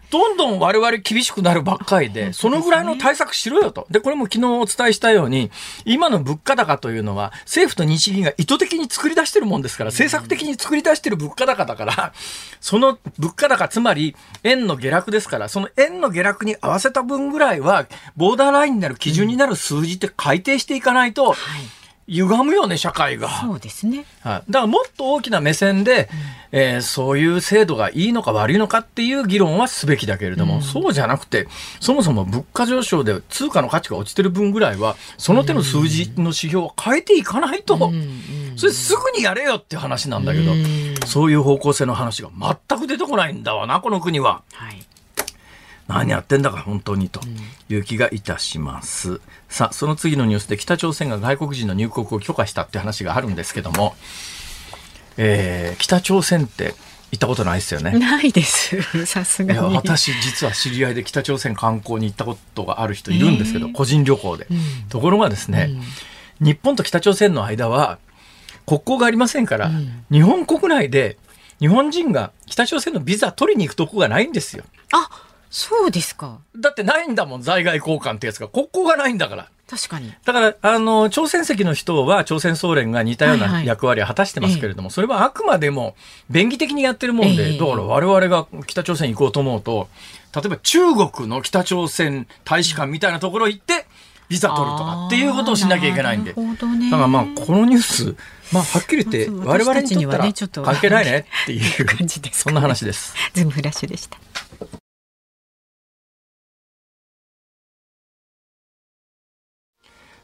[0.09, 3.85] どんどん我々厳しくなるばっかりで、そのぐらいの対策しろよと。
[3.91, 5.51] で、これも昨日お伝えしたように、
[5.85, 12.13] 今の物価高というのは、政府と日銀が意図的に作り出してるもんですから、政策的に作り出してる物価高だから、
[12.59, 17.85] その物価高、つまり円の下落ですから、その円の下落に合わせた分ぐらいは、
[18.17, 21.35] ボーダーラインになる基準になる数字って改定していかないと、
[22.09, 23.29] 歪むよね、社会が。
[23.41, 24.05] そうですね。
[24.21, 26.09] はい、だからもっと大きな目線で、
[26.51, 31.47] えーそういう制度がいいのか悪いのかっていう議論はすべきだけれども、そうじゃなくて
[31.79, 37.77] そもそも物価上昇で通貨の価値が落ちてる分ぐらいはその手の数字の指標を変えていかないと、
[38.55, 40.53] それすぐにやれよっていう話なんだけど、
[41.05, 42.29] そういう方向性の話が
[42.67, 44.41] 全く出てこないんだわなこの国は。
[44.53, 44.78] はい。
[45.89, 47.19] 何やってんだか本当にと
[47.67, 49.19] いう気がいたします。
[49.49, 53.95] さあ、その次のニュースで北朝鮮が外国人の入国を許可したって話があるんですけども、
[55.17, 56.75] えー北朝鮮って
[57.11, 57.97] 行ったことないですよね。
[57.97, 58.79] ないです。
[59.07, 59.75] さすがに。
[59.75, 64.47] 私実は知り合いで北朝鮮観光に行ったことがある人いるんですけど、えー個人旅行で、
[64.89, 65.71] ところがですね、
[66.39, 67.97] 日本と北朝鮮の間は
[68.67, 69.71] 国交がありませんから、
[70.11, 71.17] 日本国内で
[71.59, 74.63] 日本人が北朝鮮のビザ取りに行くとこがないんですよ。
[74.93, 75.09] あ、
[75.49, 76.39] そうですか。
[76.55, 78.47] だってないんだもん、在外交換ってやつが。
[78.47, 79.49] 国交がないんだから。
[79.69, 80.11] 確かに。
[80.25, 85.95] だから、あの、朝鮮籍の人は朝鮮総連が似たようはいはない役割を果たしてますけれども、それはあくまでも
[86.29, 89.87] 便宜的にやってるもんで、ええだから我々が北朝鮮行こうと思うと、
[90.35, 93.85] 例えば中国の北朝鮮大使館みたいなところ行って、
[94.27, 96.31] ビザ取るとかっていうことをしなきゃいけないんで。
[96.31, 98.15] あーなるほどねだからまあ、このニュース、
[98.51, 103.13] まあ、はっきり言って、我々にとったらはねちょっと関係ないねっていう、感じですそんな話です。
[103.33, 104.17] ズームフラッシュでした。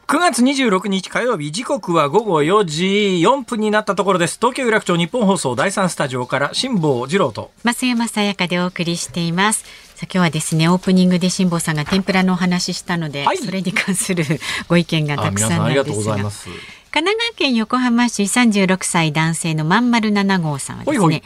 [0.08, 2.86] 9月26日火曜日時刻は午後4時
[3.26, 4.38] 4分になったところです。
[4.40, 7.50] 東京有楽町日本放送第3スタジオから辛坊治郎と。
[7.64, 9.64] 増山さやかでお送りしています。
[9.96, 13.40] さあ今日はですねオープニングで辛坊さんが天ぷらのお話ししたので、はい。
[13.40, 14.24] それに関する
[14.68, 16.50] ご意見がたくさんなんあ皆さんありがとうですがございます。
[16.92, 21.24] 神奈川県横浜市36歳男性のまんまる7号さんはですねほいほい。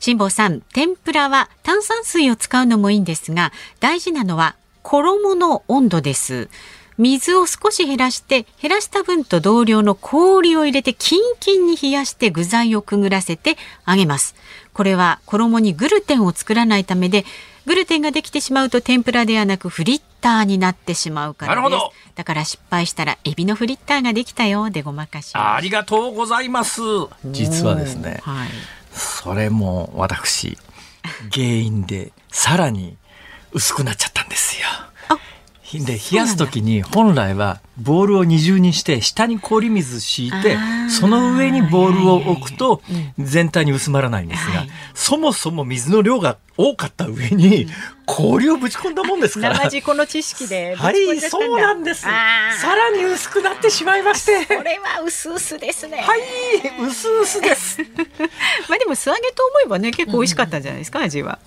[0.00, 6.48] 辛坊さん天ぷらは炭酸水を使うのもいいんですが大事なのは衣の温度です
[6.98, 14.34] 水を少し減らして減らした分と同量の氷を入れてキンキンに冷やして具材をくぐらせて揚げます。
[14.72, 17.24] これは衣にグルテンを作らないためで
[17.66, 21.62] グルテンができてしまうと天ぷらではなくフリッターになってしまうからです。
[21.62, 21.92] なるほど。
[22.14, 26.80] だから失敗したらエビのフリッターができたよでごまかしありがとうございます。
[27.24, 28.48] 実はですねはい、
[28.92, 30.58] それも私
[31.32, 32.96] 原因でさらに
[33.52, 34.66] 薄くなっちゃったんですよ。
[34.68, 34.71] あ
[35.80, 40.56] で冷やす時に本来はボールを二重にして下に氷水敷いて
[40.88, 42.82] その上にボールを置くと
[43.18, 47.66] 全体に薄まらないんですが、はいそもそも水の量が多かった上に
[48.06, 49.58] 氷をぶち込んだもんですから。
[49.58, 52.02] 生地この知識でぶはい、そうなんです。
[52.02, 52.10] さ
[52.74, 54.46] らに薄くなってしまいまして。
[54.46, 55.98] これは薄々ですね。
[55.98, 56.20] はい、
[56.86, 57.78] 薄々です。
[58.68, 61.38] まあでも素揚げと思えばね結構美味しかったんじゃないですか、味は。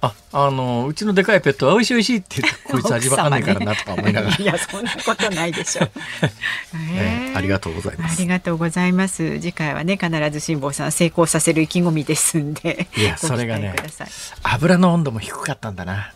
[0.00, 4.36] あ、あのうちのでかいペットは美味しい美味しいって言って こいつ味わかんないからなとか思いながら。
[4.36, 5.90] いやそんなことないでしょう。
[6.94, 8.28] えーありがとうございますあり。
[8.28, 9.38] がとうございます。
[9.40, 12.88] 次回はね必ず辛坊さん成功させる意気込みですんで。
[12.96, 13.74] いやそれがね
[14.42, 16.12] 油の温度も低かったんだな。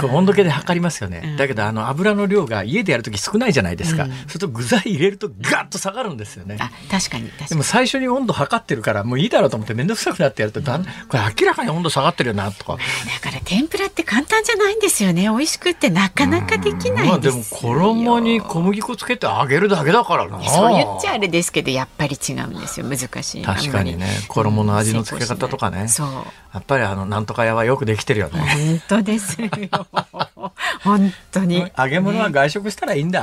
[0.00, 1.36] これ温度計で測りますよね、うん。
[1.36, 4.10] だけどあの油の量が家でやるとき少ないじゃないですか、うん。
[4.10, 6.56] そうすると具材入れるとガッと下がるんですよね。
[6.60, 7.48] あ確かに確かに。
[7.48, 7.62] でも。
[7.62, 12.72] 最初に温度測ってるからもういいだろうと思って面倒くさくなってやるとだんこれ明らかに温度下がってるよなとか。
[12.74, 15.22] だから天ぷらって簡単じゃないんですよね。
[15.22, 17.42] 美味しくってなかなかできないまあでも。
[17.50, 20.42] 衣に小麦粉つけて揚げるだけだからな。
[20.44, 22.86] そう言っちゃあれですけどやっぱり違うんですよ。
[22.86, 23.44] 難しい。
[23.44, 24.08] 確かにね。
[24.28, 25.88] 衣の味の付け方とかね。
[25.88, 26.08] そう。
[26.52, 28.40] やっぱりあのなんとか屋はよくできてるよね。
[28.40, 29.40] 本当です。
[29.40, 29.48] よ。
[30.82, 31.66] 本当に。
[31.76, 33.22] 揚げ物は外食したらいいんだ、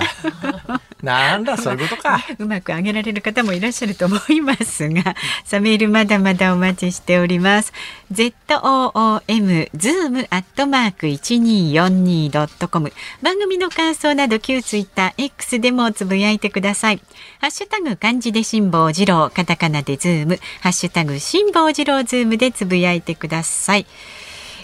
[1.02, 7.74] なんだそういうことかうまく揚げられる方もいらっしゃると思いますが、さあメールまだまだお待ちしております。
[8.12, 17.02] z o o m zoom アットマーク一二四二ドットコム番組の感想など旧ツイッター X でもつぶやいてください。
[17.40, 23.86] ハッシュタグ漢字で辛坊治郎、カタカナでズーム、ハッシュタグ辛坊治郎ズームでつぶやいてください。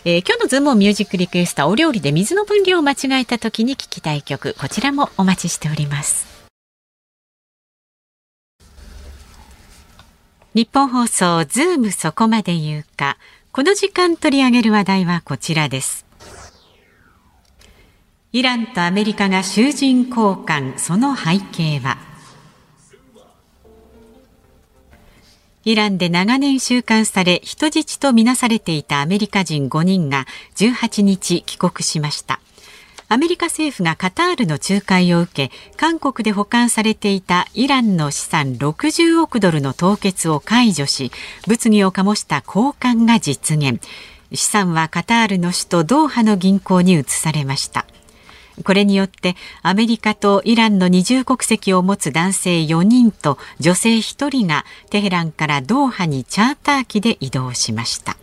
[0.06, 6.28] えー今日のズームミュージックリクエストお料理で水の分量を間違えた時に聞きたい曲こちらもお待ちしております。
[10.54, 13.18] ニッポン放送ズームそこまで言うか。
[13.54, 16.06] この時間取り上げる話題はこちらです。
[18.34, 21.98] イランとアメリカが囚人交換その背景は？
[25.66, 32.40] イランで長年収監され人質とみなされていたアメリカ人5人が18日帰国しました。
[33.10, 41.12] アメリカ政府がカタールの仲介を受け韓国で保管されていたイランの資産60億ドルの凍結を解除し
[41.48, 43.80] 物議を醸した交換が実現。
[44.34, 47.86] 資産はカタールの首都ドーハの銀行に移されました。
[48.64, 58.18] これによってアメリカとイランの二重国籍を持つ男性4人と女性1人がテヘランからドーハにチャーター機で移動しました。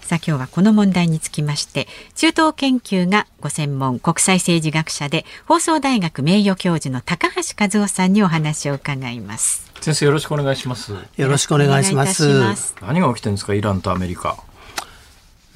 [0.00, 9.72] さあ今日はこの問題につきまして中東研究がご専門国際政治学者で放送大学名誉教授の高橋和夫さんにお話を伺います。
[9.80, 12.74] 先生よろしくお願いしますよろしくお願いします。
[12.80, 14.36] 何が起きてるんですかイランとアメリカ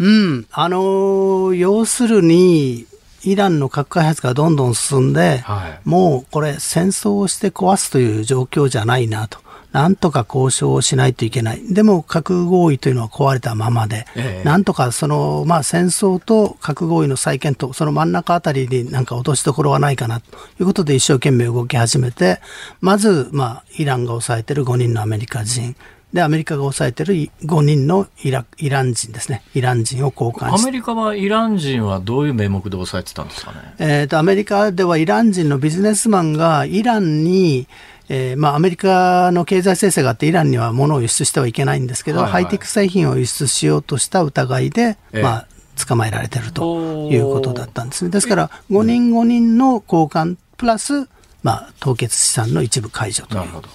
[0.00, 2.86] うん、あのー要するに、
[3.24, 5.80] イランの核開発がどんどん進んで、はい。
[5.84, 9.38] もうこれ戦争をして壊すという状況じゃないなと。
[9.72, 11.62] なんとか交渉をしないといけない。
[11.74, 14.44] でも核合意というのは壊れたままで、ええ。
[14.44, 20.36] なんとかその、まあ戦争と核合意の再建と、その真ん中あたりになんか落としどころはないかなと。
[20.58, 22.40] いうことで一生懸命動き始めて、
[22.80, 25.76] まず、まあイランが抑えてる5人のアメリカ人、
[26.12, 29.42] で、アメリカが抑えてる5人のイライラン人ですね。
[29.54, 33.74] イラン人を交換アメリカはイラン人はどういう名目で抑えてたんですかね？
[33.78, 37.66] えーとアメリカではイラン人のビジネスマンがイランに、
[38.08, 42.44] えーまあ、アメリカの経済制裁があってイランには物を輸出してはいけないんですけど、はいはい。
[42.44, 45.22] ハイテク製品を輸出しようとした疑いで、ええ。
[45.22, 45.46] まあ、
[45.86, 48.10] 捕まえられてるということだったんですね。
[48.10, 51.06] ですから5人5人の交換プラス、
[51.42, 53.40] まあ、凍結資産の一部解除という。
[53.40, 53.68] なるほど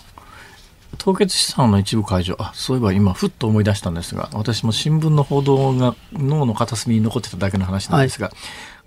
[0.98, 2.36] 凍結資産の一部解除。
[2.40, 8.32] あそういえば今ふっと思い出したんですが私も新聞の報道が脳の片隅に残ってただけの話なんですが、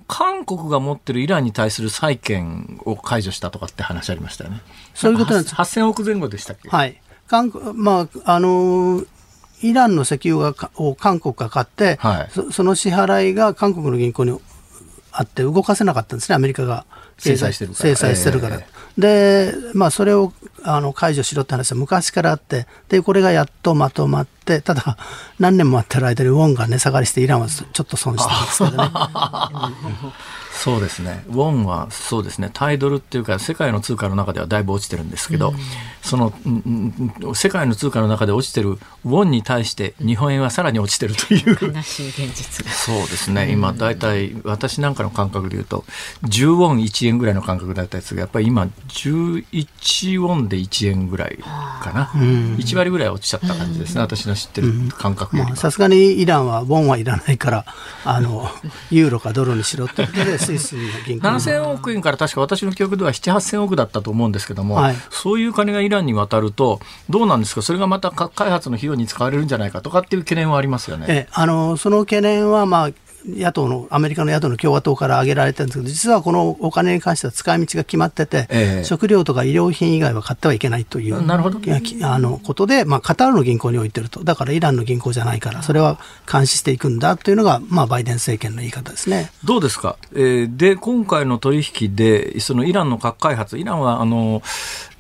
[0.09, 4.61] 韓国が持ってるイランに対する債権を解除したとかって話ありましたよね。
[4.95, 5.55] そういうことなんです。
[5.55, 7.01] 8000億前後でしたっけ、はい。
[7.27, 9.07] 韓国、まあ、あのー
[9.62, 12.29] イランの石油がかを韓国が買って、はい。
[12.31, 14.38] そその支払いが韓国の銀行に
[15.12, 16.85] あって動かせなかったんですね、アメリカが
[17.19, 17.91] 制裁してるから。
[17.91, 18.57] 制裁してるから。
[18.57, 18.67] え
[18.99, 24.97] で、まあ、それをあの解除しろって話は昔からあって、で、これがやっとまとまって、ただ、
[25.39, 28.91] 何年もあってる間にウォンが値下がりして、イランはちょっと損したんですけどね。
[30.57, 35.55] そうですね、ウォンはそうですね、タイドルっていうか、世界の通貨の中ではだいぶ落ちてるんですけど、
[36.03, 41.59] その、うんうん世界の通貨の中で落ちてるウォンに対して、日本円はさらに落ちてるという。
[41.75, 42.73] 悲しい現実が。
[42.73, 45.85] そうですね、今、大体、私なんかの感覚で言うと、
[46.25, 55.55] 10ウォン1円ぐらいの感覚だったやつが、やっぱり今、11ウォンで1円ぐらいかな、1割ぐらい落ちちゃった感じですね、私の知ってる感覚よ。
[55.55, 57.64] さすがにイランはウォンはいらないから、
[58.05, 58.51] あの、
[58.90, 64.97] ユーロかドルにしろってことで、スイスの銀行に7000億円から確か私の記憶では7、8000億だったと思うんですけども、はい。
[65.11, 71.07] そういう金がイランに渡ると、どうなんですか、それがまた核開発の費用に使われるんじゃないかとかっていう懸念はありますよね。
[71.09, 72.91] ええ、あのその懸念は、まあ、
[73.29, 78.85] 野党のアメリカの野党の共和党から挙げられてるんですけど実はこのお金に関しては使い道が決まってて、ええ。
[78.85, 81.61] 食料とか医療品以外は買ってはいけないというなるほど。
[82.03, 84.25] あのことで、まあ、カタールの銀行に置いてると。
[84.25, 85.99] だからイランの銀行じゃないからそれは
[86.31, 89.31] 監視していくんだというのが、まあ、バイデン政権の言い方ですね。
[89.45, 94.43] どうですか、えーで、今回の取引で、そのイランの核開発、イランは、あの、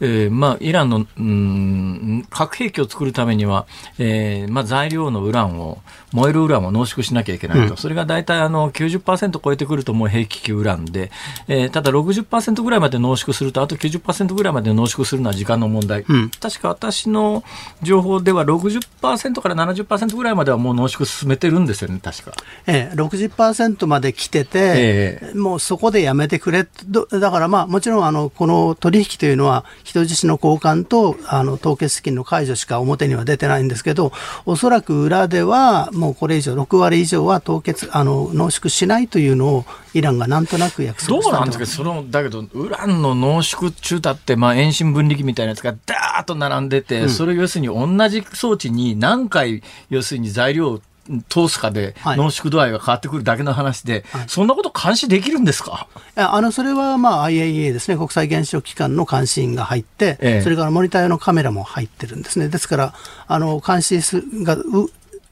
[0.00, 3.66] えーまあ、イランの、うん、核兵器を作るためには、
[3.98, 5.78] えーまあ、材料のウランを、
[6.12, 7.76] 燃えるウランを濃縮しなきゃいけないと。
[7.76, 11.10] それが大体、あの、90%超えてくるともう兵器級ウランで、
[11.48, 16.04] えーただ60%ぐらいまで濃縮すると、あと90%ぐらいまで濃縮するのは時間の問題。
[16.40, 17.44] 確か私の
[17.82, 22.32] 情報では60%から70%ぐらいまではもう濃縮進めてるんですよね、確か。
[22.66, 34.12] ええ、60%まで来てて、えもうそこでやめてくれどだからまあもちろんあのこの取引というのは人質の交換とあの凍結金の解除しか表には出てないんですけど
[34.44, 50.80] おそらく裏ではもうこれ以上6割以上は凍結あの濃縮しないというのをイランがなんとなく約ど束したうなんですか、そのだけど、ウランの濃縮中だって、まあ、遠心分離機みたいなやつがダーッと並んでて、それを要するに同じ装置に何回、要するに材料を
[51.28, 52.18] 通すかではい。
[52.18, 55.86] 濃縮度合いが変わってくるだけの話で、そんなこと監視できるんですか？
[56.16, 60.42] あのそれはまあ IAEA ですね、国際原子力機関の監視員が入って、ええ。
[60.42, 62.94] それからモニター用のカメラも入ってるんですね、ですから、
[63.28, 64.58] あの監視すが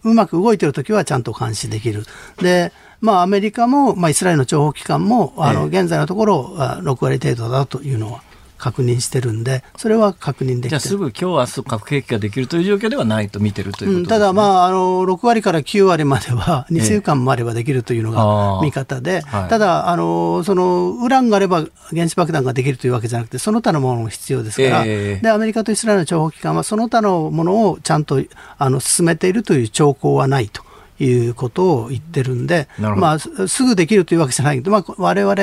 [0.04, 2.04] ううまく動いてるときはちゃんと監視できる。
[2.40, 8.22] でまあ、アメリカも、まあ、イスラエルの諜報機関も、あのえ現在のところ、あ6割程度だというのは
[8.64, 10.68] 確認してるんで、それは確認できてる。
[10.70, 19.48] じゃあすぐ今日明日核兵器ができるという状況ではないと見てるということうん、ただ、まあ、あの6割から9割までは2週間もあればできるというのあがー見方で、はい。
[19.50, 25.20] ただあの、そのウランがあれば原子爆弾ができるというわけじゃなくて、その他のものも必要ですから、ええ。
[25.22, 28.22] でアメリカとイスラエルの諜報機関は、その他のものをちゃんと
[28.56, 30.62] あの進めているという兆候はないと。
[30.98, 35.34] いうことを言ってるんで、まあ、すすぐできるというわけじゃないけど、まあ、我々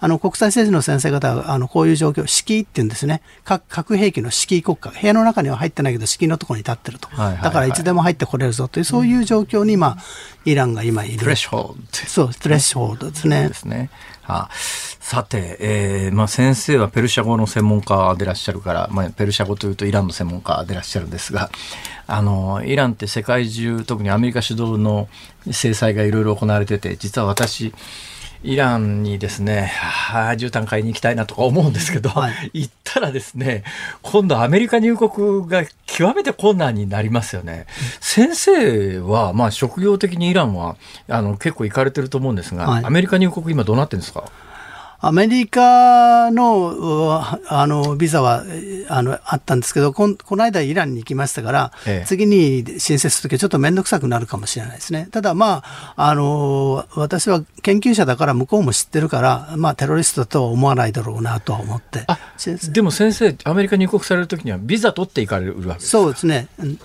[0.00, 9.98] あの国際政治の先生方はあのこういう状況、敷居っていうんですね、核核兵器の敷居国家、部屋の中には入ってないけど、敷居のところに立ってると、はいはいはいだからいつでも入ってこれるぞという、そういう状況に今、
[10.44, 11.18] イランが今いる。
[11.18, 13.54] フレッシュホールドそう、レッシュホールドですねで。
[13.54, 13.90] すね。
[14.22, 21.50] はあ、さて、えーまあ、先生はペルシャ語の専門家でいらっしゃるから、まあ、ペルシャ語というとイランの専門家でいらっしゃるんですが
[22.06, 25.08] あのイランって世界中特にアメリカ主導の
[25.50, 27.72] 制裁がいろいろ行われてて実は私
[28.42, 32.50] イランにですね、はあ、絨毯買いに行きたいなとか思うんですけど、はい。
[32.52, 33.64] 行ったらですね、
[34.02, 37.64] 今度アメリカ入国が極めて困難になりますよね。
[38.00, 40.76] 先生は、まあ職業的にイランは
[41.08, 42.84] あの結構行かれてると思うんですが、はい。
[42.84, 44.24] アメリカ入国今どうなってるんですか？
[45.06, 55.08] アメリカのあのビザはえあのあったんですけどこん、この間イランに行きましたから、ええ次に申請するときはちょっと面倒くさくなるかもしれないですね。
[55.10, 62.06] ただ、まあ、あの私は研究者だから向こうも知ってるから、まあ、テロリストとは思わないだろうなとは思って。
[62.72, 66.48] でも先生、アメリカ入国されるときにはビザ取って行かれるわけですそうですね。
[66.58, 66.78] うん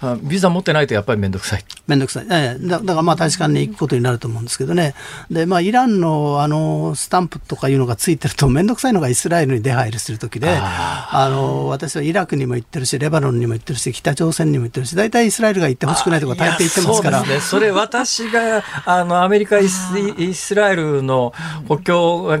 [0.00, 1.64] あビザ持ってないとやっぱり面倒くさい。
[1.86, 2.26] めんどくさい。
[2.30, 4.94] ええだだからまあ大使館に行くことになると思うんですけどね。
[5.30, 17.18] で、まあイランのあのスタンプとかいうのがついてるとめんどくさいのがイスラエルに出入りするときで、あの、私はイラクにも行ってるし、レバノンにも行ってるし、北朝鮮にも行ってるし、大体イスラエルが行ってほしくないとか大抵言ってますから。
[17.20, 17.40] そうですね。
[17.40, 21.32] それ私が、 あの、アメリカイス、イスラエルの
[21.66, 22.38] 国境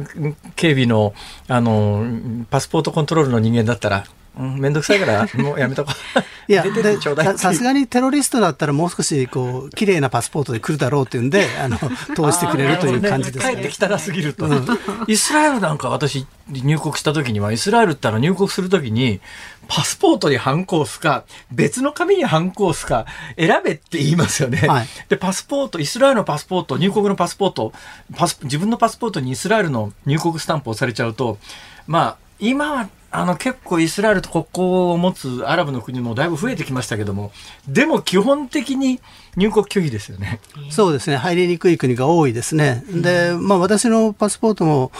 [0.56, 1.14] 警備の、
[1.48, 2.04] あの、
[2.50, 4.04] パスポートコントロールの人間だったら、
[4.38, 6.52] うん、めんどくさいから、もうやめとこう。
[6.52, 11.84] いや、ささすがにテロリストだったらもう少し、こう、綺麗なパスポートで来るだろうっていうんで、 あの、通
[12.32, 13.54] してくれるという感じですね。
[13.54, 14.46] 帰って汚すぎると。
[15.08, 19.20] イスラエルなんか私入国した時には、イスラエルってあの入国する時に、
[19.68, 24.58] パスポートに反抗すか、別の紙に反抗すか、選べって言いますよね。
[24.68, 27.72] はいで、パスポート、イスラエルのパスポート、入国のパスポート、
[28.14, 31.38] パス自分のパスポートにイスラエルの入国スタンプをされちゃうと、
[31.86, 37.32] まあ、今は、あの結構イスラエルと国交を持つアラブの国もだいぶ増えてきましたけども、
[37.68, 39.00] でも基本的に
[39.36, 40.40] 入国拒否ですよね。
[40.70, 41.16] そうですね。
[41.16, 42.84] 入りにくい国が多いですね。
[42.88, 44.92] で、まあ私のパスポートも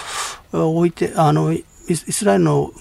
[0.52, 2.72] 置いて、あの、イイスラエルの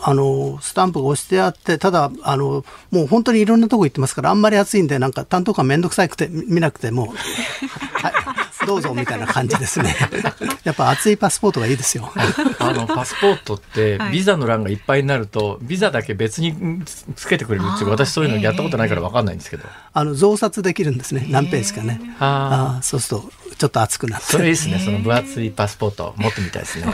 [0.00, 7.12] あのスタンプが押してあって、ただあの、もう本当にいろんなとこ行ってますから、あんまり暑いんで、なんか担当官めんどくさくて見なくても、
[7.94, 8.12] はい、
[8.66, 9.94] どうぞみたいな感じですね。
[10.64, 12.12] やっぱ熱いパスポートがいいですよ。
[12.58, 14.12] あのパスポートってはい。
[14.12, 21.26] ビザの欄がいっぱいになるとビザだけ別にんつつけてくれるっていう私そういうのやったことないから分かんないんですけど、あの増刷できるんですね。
[21.28, 22.00] 何ページかね。
[22.18, 24.56] あああそうするとちょっと熱くなっそれいいて。
[24.56, 24.78] ですね。
[24.78, 26.86] その分厚いパスポート持ってみたいですね。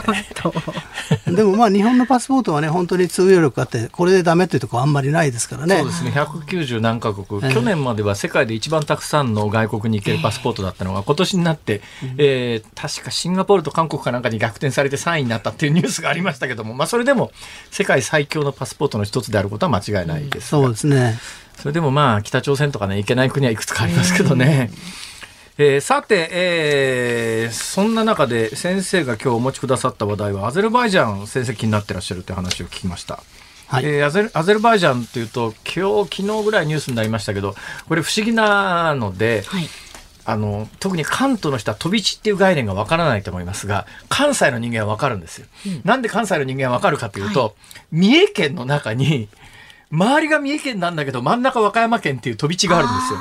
[1.27, 5.77] でもまあ日本のパスポートはね本当に通用力あってこれでダメっていうところあんまりないですからね。
[5.77, 6.11] そうですね。
[6.11, 11.60] 190何カ国、ええ去年までは世界で一番たくさんの外国に行けるパスポートだったのが今年になって、
[12.17, 17.31] えー確かシンガポールと韓国かなんかに逆転されて3位になったっていうニュースがありましたけども、まあ、それでも
[17.69, 21.19] 世界最強のパスポートの一つであることは間違いないですがそうですね。
[21.57, 24.71] それでもまあ北朝鮮とかね行けない国はいくつかありますけどね。
[25.57, 33.21] えーさて、えーそんな中で先生が今日お持ちくださった話題はアゼルバイジャン先生気になってらっしゃるって話を聞きました。
[33.67, 37.55] はいえーアゼルアゼルバイジャンっていうと今日昨日ぐらいニュースになりましたけど
[37.87, 39.69] これ不思議なので、はい。
[40.25, 45.47] あの特に関東の人は飛び地っていう概念がわからないと思いますが関西の人間はわかるんですよ。
[45.83, 47.55] なんで関西の人間はわかるかというと、
[47.91, 49.27] 三重県の中に
[49.91, 53.19] 周りが三重県なんだけど真ん中和歌山県っていう飛び地があるんですよ。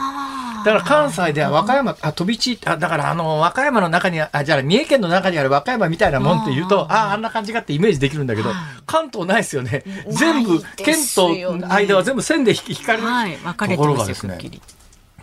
[0.64, 8.50] だから関西では和歌山、あ、飛び地、あ、だからあの、和歌山の中にあ、あじゃあ三重県の中にある和歌山みたいなもんって言うと、ああ、あんな感じかってイメージできるんだけど、
[8.86, 9.84] 関東ないですよね。
[10.08, 11.30] 全部、県と
[11.68, 13.04] 間は全部線で引かれる。
[13.04, 13.38] はい。
[13.38, 14.38] ところがですね。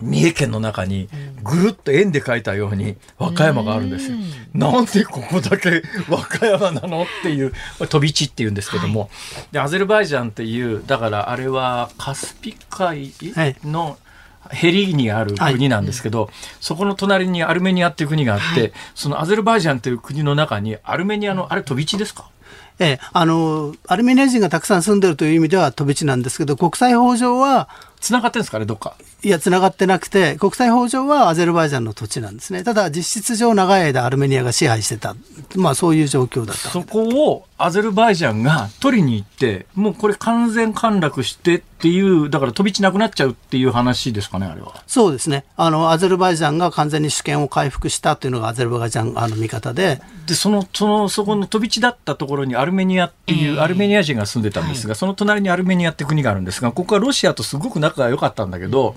[0.00, 1.08] 三重県の中に
[1.42, 4.18] ぐるっと円で書いたように和歌山があるんですよ。
[4.54, 9.10] なんでここだけ和歌山なのっていう飛び地っていうんですけども、
[9.52, 13.98] でアゼルバイジャンっていうだからあれはカスピ海はいの
[14.50, 16.30] ヘリにある国なんですけど、
[16.60, 22.30] そこの隣にアルメニアっていう国があって、そのアゼルバイジャンっていう国の中にアルメニアのあれ飛び地ですか？
[22.80, 27.68] ええ、あの、アルメニア人がたくさん住んでるという意味では飛び地なんですけど、国際法上は、
[27.98, 28.94] 繋がってんですかねどっか？
[29.24, 32.62] いや、繋がってなくて、国際法上はアゼルバイジャンの土地なんですね。
[32.62, 35.16] ただ、実質上長い間アルメニアが支配してた。
[35.56, 36.68] まあ、そういう状況だった。
[36.68, 44.82] そこをアゼルバイジャンが取りに行って、もうこれ完全陥落してっていう、だから飛び地なくなっちゃうっていう話ですかね、あれは。
[44.86, 45.44] そうですね。
[45.56, 58.94] あの、アゼルバイジャンが完全に主権を回復したというのがアゼルバイジャンあの見方で、で、その、その、そこの飛び地だったところにアルメニアっていう、アルメニア人が住んでたんですが、その隣にアルメニアって国があるんですが、ここはロシアとすごく仲が良かったんだけど、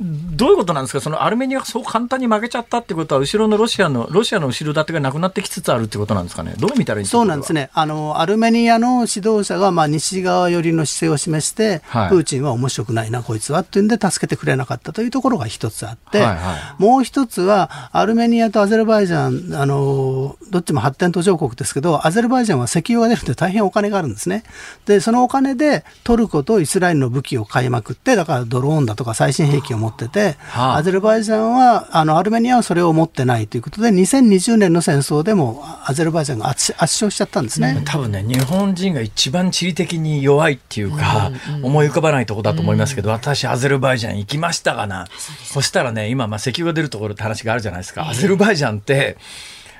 [0.00, 1.00] どういうことなんですか？
[1.00, 6.54] そのアルメニアがそう簡単に負けちゃったってことは、後ろのロシアの、ロシアの後ろ盾がなくなってきつつあるってことなんですかね？
[6.58, 7.70] どう見たらいいんですかそうなんですね。
[7.72, 12.08] あの、アルメニアの指導者が、まあ、西側寄りの姿勢を示して、はい。
[12.10, 24.44] プーチンは面白くないな、こいつは、っていうんで助けてくれなかったというところが一つあって、はいはもう一つは、アルメニアとアゼルバイジャン、あの、どっちも発展途上国ですけど、アゼルバイジャンは石油が出るんで大変お金があるんですね。
[24.86, 30.76] で、そのお金でトルコとイスラエルの武器を買いまくって、だからドローンだとか最新兵器を持ってて、はあ。
[30.76, 37.82] アゼルバイジャンは、あの、アルメニアはそれを持ってないということで、2020年の戦争でもアゼルバイジャンが圧圧勝しちゃったんですね。
[37.84, 41.30] 多分ね日本人が一番地理的に弱いっていうか、
[41.62, 45.06] 思い浮かばないとこだと思いますけど、私アゼルバイジャン行きましたがな？
[45.44, 49.16] そしたらね今まあ石油が出るところって話があるじゃないですか、アゼルバイジャンって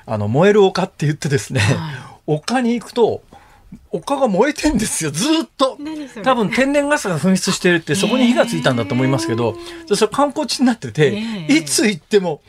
[0.05, 1.61] あの燃える丘って言ってですね、
[2.25, 3.21] 丘に行くと
[3.91, 5.11] 丘が燃えてんですよ。
[5.11, 5.77] ずーっと。
[6.23, 9.55] 多分天然ガスが噴出してるってそこに火がついたんだと思いますけど、
[9.87, 11.57] でそれ観光地になってて、ええ。
[11.57, 12.41] いつ行っても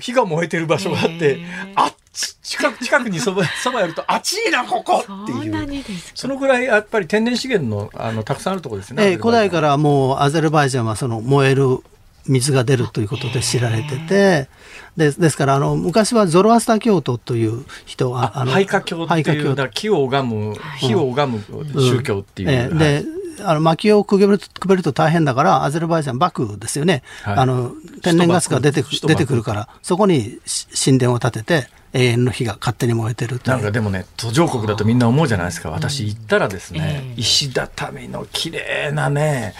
[0.00, 4.98] 火が燃えてる場所があって、ええあっち近く近くにそば そばやると暑いなここ！
[4.98, 5.66] ってそんないう。
[5.66, 6.12] にですか。
[6.14, 9.12] そのぐらいやっぱり天然資源のあのたくさんあるところですね。
[9.12, 11.78] えー古代からもうアゼルバイジャンはその燃える
[12.26, 14.48] 水が出るということで知られてて、
[14.96, 22.50] でですからあの昔はゾロアスター教徒という人はあ廃家教っていうだ木を拝む火を拝む宗教っていう。
[22.50, 23.04] えーで、
[23.44, 27.36] あの薪をくべるくべると大変だからアゼルバイジャン幕府ですよね、はい。
[27.36, 35.70] あの天然ガスが出て出てくるからそこにし神殿を建てて永遠の火が勝手に燃えてるなんかでもね途上国だとみんな思うじゃないですか。
[35.70, 37.20] 私行ったらですね、ええ。
[37.20, 39.54] 石畳の綺麗なね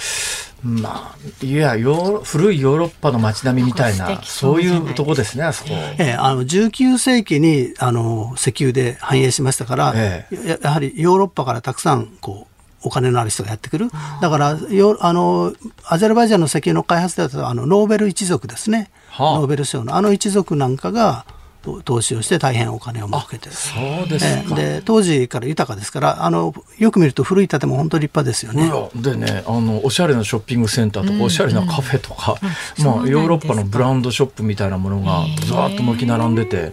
[0.62, 5.70] まあいやヨー古いヨーロッパの街並みみたいな敵そそういうとこですねあそこ。
[5.72, 12.52] ええあの19世紀にあの石油で繁栄しましたから、えややはりヨーロッパからたくさんこう
[12.84, 13.90] お金のある人がやってくる。
[14.20, 15.52] だからよあの
[15.84, 19.38] アゼルバイジャンの石油の開発だとあのノーベル一族ですね、はあ。
[19.38, 21.41] ノーベル賞のあの一族なんかがと
[21.84, 23.46] 投資をして大変お金を儲けて。
[23.46, 23.52] る。
[23.52, 23.70] そ
[24.04, 24.40] うですか。
[24.40, 24.54] ええ。
[24.78, 28.70] で当時から豊かですからあのよく見ると古い建物本当立派ですよね。
[28.94, 33.20] でねあのおしゃれなショッピングセンターとか、おしゃれなカフェとか、まあ、そうなんですか？
[33.20, 36.72] ヨーロッパのブランドショップみたいなものがずーっと軒並んでて。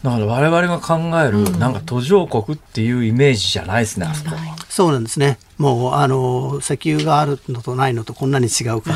[0.00, 4.36] だから我々が考える、なんか途上国っていうイメージじゃないですねあそこ。
[4.68, 5.40] そうなんですね。
[5.56, 8.92] もうあの石油があるのとないのとこんなに違うか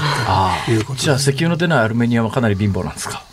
[0.65, 3.25] ということじゃあ石油の出ないアルメニアはかなり貧乏なんですか？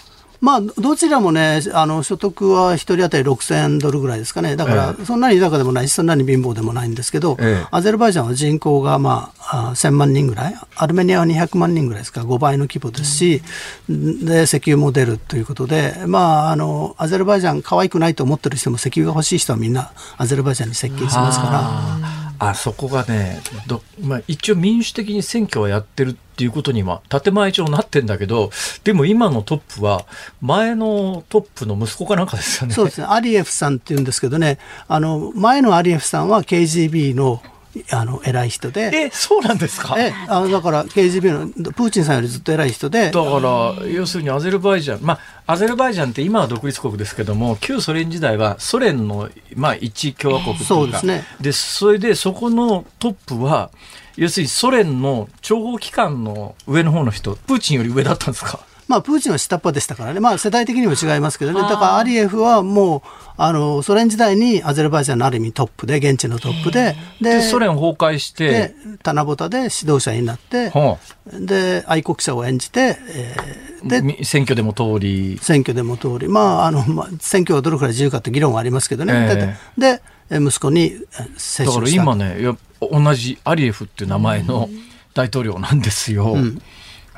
[0.41, 4.55] まあどちらもねあの所得は一人当たり6000ドルぐらいですかね。
[4.55, 7.67] だからえそんなに豊かでもないしそんなに貧乏でもないんですけど、ええ。
[7.71, 12.21] アゼルバイジャンは人口がまああ1000万人ぐらい、アルメニアは200万人ぐらいですか。
[12.21, 13.41] ら5倍の規模ですし、
[13.89, 22.19] で石油も出るということで、まああのアゼルバイジャン可愛くないと思ってる人も石油が欲しい人はみんなアゼルバイジャンに接近しますから。
[22.41, 28.49] ああそこがねど、まあ、一応民主的に選挙はやってるっていうことには建前上なってんだけど
[28.85, 30.05] でも今のトップは
[30.39, 32.73] 前のトップの息子かなんかですよね。
[32.73, 37.43] そうですね、アリエフさんっていうんですけどね、あの前のアリエフさんは KGB の
[37.91, 39.95] あの偉い人で、えそうなんですか？
[39.99, 45.15] えあのだから KGB のプーチンさんよりずっと偉い人で、だから要するにアゼルバイジャンま
[45.45, 50.73] あアゼルバイジャンって今は独立国ですけども旧ソ連時代はソ連の、まあ、一共和国っていうか。
[50.73, 51.25] そうですね。
[51.41, 53.71] でそれでそこのトップは
[54.19, 58.59] 要するにソ連の諜報機関の上の方の人プーチンより上だったんですか？
[58.89, 70.97] まあ、プーチンは下っ端でしたからね、まあ、世代的にも違いますけどね、だからアリエフはもうあのソ連時代にアゼルバイジャンのある意味トップで、現地のトップで、でソ連崩壊してで棚ぼたで指導者になって、は
[71.31, 75.37] で愛国者を演じて、えーあでみ選挙でも通り。
[75.39, 80.99] 選挙でも通り、まああのまあ、選挙がどれくらい自由かって議論はありますけどね、えで息子にえ
[81.37, 84.69] 接だから種した今ねいや同じアリエフっていう名前の
[85.13, 86.35] 大統領なんですよ。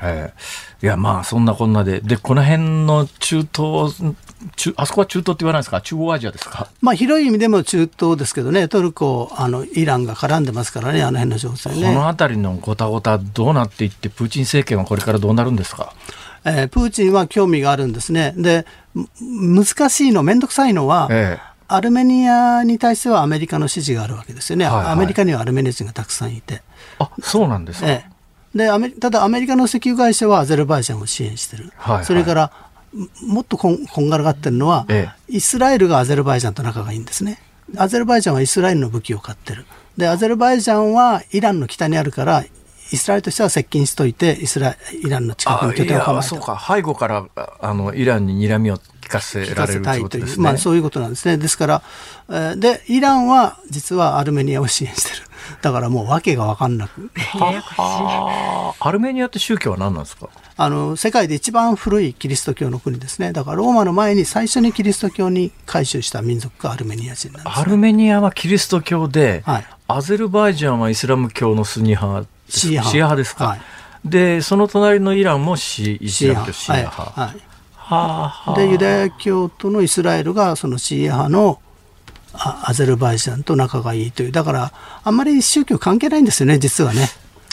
[0.04, 0.32] ええ
[0.82, 2.00] いやまあそんなこんなで。
[2.00, 3.94] でこの辺の中東
[4.56, 5.80] 中あそこは中東って言わないですか？
[5.80, 6.66] 中央アジアですか？
[6.80, 11.94] まあ、広い意味でも中東ですけどね、トルコ、あのイランが絡んでますからね、あの辺の情勢こね。
[11.94, 15.94] の辺りのごたごたどうなっていってプーチン政権はこれからどうなるんですか？
[16.44, 18.34] えープーチンは興味があるんですね。
[18.36, 24.66] で、む難しいの、めんどくさいのは、ええアルメニアに対してはアメリカの支持があるわけですよね。
[24.66, 26.62] はいはいアメリカにはアルメニア人がたくさんいて。
[26.98, 28.12] あそうなんですか、ええ
[28.54, 32.52] でアメリただアメリカの石油会社はアゼルバイジャンを支援してる、はいはいそれから
[32.92, 37.40] ももっとこんこんがらがってるのは、えイスラエルがアゼルバイジャンと仲がいいんですね。
[37.78, 39.64] アゼルバイジャンはイスラエルの武器を買ってる。
[39.96, 42.44] で、アゼルバイジャンはイランの北にあるから、
[42.92, 50.44] イスラエルとしては接近しといて、イスライランの近くあに拠点を構えてそうか背後からああのイランに睨みを聞かせられるということですね。
[50.44, 51.38] まあそういうことなんですね。
[51.38, 51.82] ですから、
[52.28, 55.22] えーで、イランは実はアルメニアを支援してる。
[55.60, 57.10] だからもう訳が分かんなく。
[57.16, 60.28] はあアルメニアって宗教は何なんですか？
[60.56, 63.32] あの世界で一番古いキリスト教の国ですね。
[63.32, 67.58] だからローマの前に最初にキリスト教に改宗した民族がアルメニア人なんです。
[67.58, 73.16] アルメニアはキリスト教で、はいアゼルバイジャンはイスラム教のスニ派シーア派。
[73.16, 73.60] ですか、はい。
[74.04, 77.20] でその隣のイランもシーイスラム教シーア派、はい。
[77.28, 77.40] はい
[77.74, 78.54] はあ。
[78.56, 81.60] でユダヤ教徒のイスラエルがそのシーア派の
[82.34, 84.32] あアゼルバイジャンと仲がいいという。
[84.32, 84.72] だから
[85.04, 87.08] あんまり宗教関係ないんですよね実はね。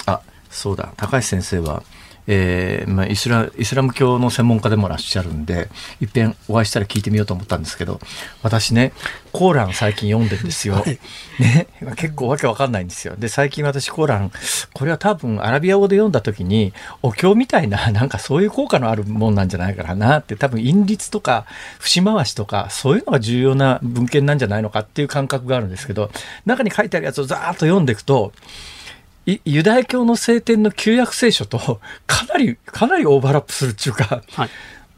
[0.05, 0.93] あそうだ。
[0.95, 1.83] 高橋先生は、
[2.31, 5.67] えーまあ、イスライスラム教の専門家でもいらっしゃるんで
[5.99, 7.99] いっぺんお会いしたら聞いてみようと思ったんですけど
[8.43, 8.93] 私ね
[9.31, 10.75] コーラン最近読んでるんですよ。
[10.75, 10.99] はい
[11.39, 13.15] ね、結構わけわかんないんですよ。
[13.17, 14.31] で最近私コーラン
[14.73, 16.71] これは多分アラビア語で読んだ時に
[17.01, 21.45] お経みたいな なんかそういう効果のあるもんなんじゃないかなって多分韻律とか
[21.79, 26.11] 節回しとかそういうのが重要な文献なんじゃないのかっていう感覚があるんですけど
[26.45, 28.98] 中に書いてあるやつをざーっと読んでいくとい
[29.45, 34.49] ユダヤ教の聖典の旧約聖書とかなりかなりオーバーラップするっていうか、はい。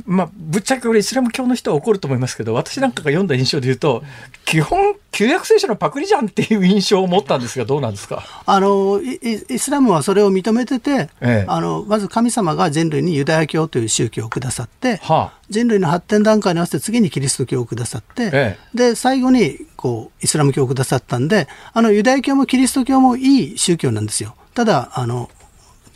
[0.05, 4.03] まあ、ぶっちゃけこれイスラム教の人は怒ると思いますけど私なんかが読んだ印象で言うと
[4.45, 8.23] 基本旧約聖書のパクリじゃんっていう印象を持ったんですがどうなんですか？
[8.45, 11.45] あのイスラムはそれを認めてて、ええ。
[11.47, 15.39] あのまず神様が人類にユダヤ教という宗教をくださって、はあ。
[15.49, 24.35] 人類の発展段階に合わせて次にキリスト教をくださって、えで最後にこうイスラム教をくださったんであのユダヤ教もキリスト教もいい宗教なんですよ。
[24.53, 25.29] ただあの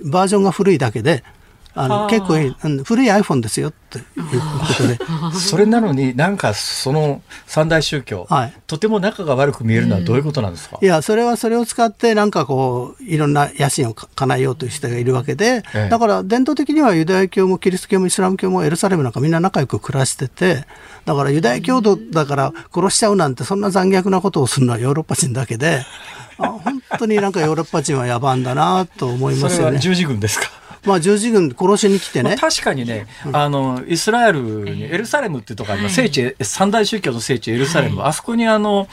[0.04, 1.24] バージョンが古いだけで
[1.76, 4.98] あの結構いい、うん、古い iPhone ですよっていうことで。
[5.38, 20.66] それなのになんかその三大宗教、はい、とても仲が悪く見えるのはどういうことなんですか、いや、それはそれを使ってなんかこう、いろんな野心を叶えようという人がいるわけで、ええ、だから伝統的にはユダヤ教もキリスト教もイスラム教もエルサレムなんかみんな仲良く暮らしてて、
[21.06, 25.86] だからユダヤ教徒だから殺しちゃうなんてそんな残虐なことをするのはヨーロッパ人だけで、
[26.38, 29.80] あ本当になんかヨーロッパ人は野蛮だなと思いますよね。
[29.80, 30.65] 十字軍ですか？
[30.86, 38.88] まあ、十字軍殺しに来てね、まあ、確かにね、あのイスラエルにエルサレムっていうところ聖地三大宗教の聖地エルサレム、あそこにあの、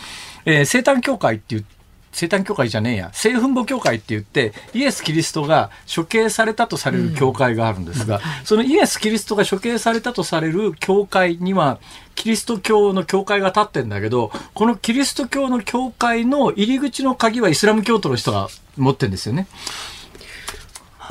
[0.44, 1.64] えー、生誕教会っていう
[2.12, 3.10] 生誕教会じゃねえや。
[3.14, 8.22] 聖墳墓教会って言ってイエス・キリストが処刑されたとされる教会があるんですが、うん。
[8.44, 11.80] そのイエス・キリストが処刑されたとされる教会には
[12.14, 19.46] キリスト教の教会が立ってんだけどこのキリスト教の教会の入り口の鍵はイスラム教徒の人が持ってるんですよね。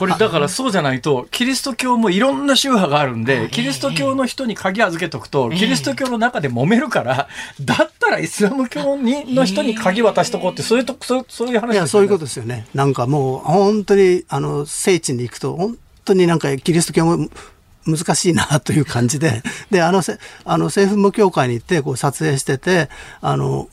[0.02, 7.28] これだからそうじゃないとキリスト教もいろんな宗派があるんでキリスト教の人に鍵預けとくとキリスト教の中で揉めるから
[7.62, 12.66] だったらイスラム教にの人に鍵渡しとこうってそういうとそうそういう話いやそういうことですよね。
[12.74, 17.30] なんかもう本当にあの聖地に行くと本当になんかキリスト教も
[17.86, 19.44] 難しいなという感じで。
[19.70, 20.02] であの
[20.46, 22.90] あの政府無教会に行ってこう撮影してて
[23.22, 23.70] あの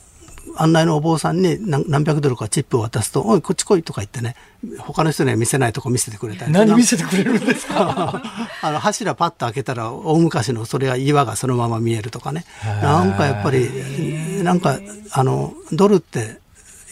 [0.61, 4.35] 案内のお坊さんに何百ドルかチップを渡すと「おいこっち来い」とか言ってね
[4.79, 8.21] 他の人には見せないとこ見せてくれたり何見せてくれるんですか？
[8.61, 12.45] あの柱パッと開けたら大昔のそれは岩がそのまま見えるとかね。
[12.83, 14.79] なんかやっぱりなんか
[15.11, 16.39] あのドルって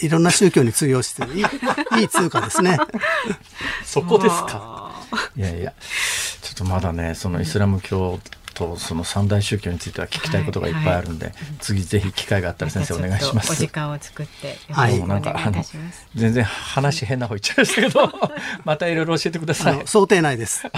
[0.01, 1.41] いろんな宗教に通用していい
[2.01, 2.77] いい通貨ですね。
[3.83, 4.91] そこですか？
[5.35, 5.73] いやいや、
[6.41, 8.19] ちょっとまだね、そのイスラム教
[8.57, 13.51] とその三大宗教については聞きたいことがいっぱいあるんで、はいはい、次ぜひ機会があったら先生お願いします。
[13.51, 15.63] お時間を作ってはい、なんかあの
[16.15, 18.11] 全然話変な方言っちゃいましたけど、
[18.65, 19.81] またいろいろ教えてください。
[19.85, 20.63] 想定内です。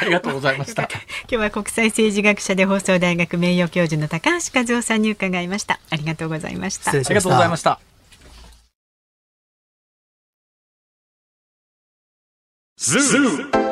[0.00, 0.82] ありがとうございました。
[1.28, 5.80] 今日は国際政治学者で放送大学名誉教授の高橋和夫さんに伺いました。
[5.90, 6.92] ありがとうございました。
[6.92, 7.80] ありがとうございました。
[12.76, 13.71] ズーム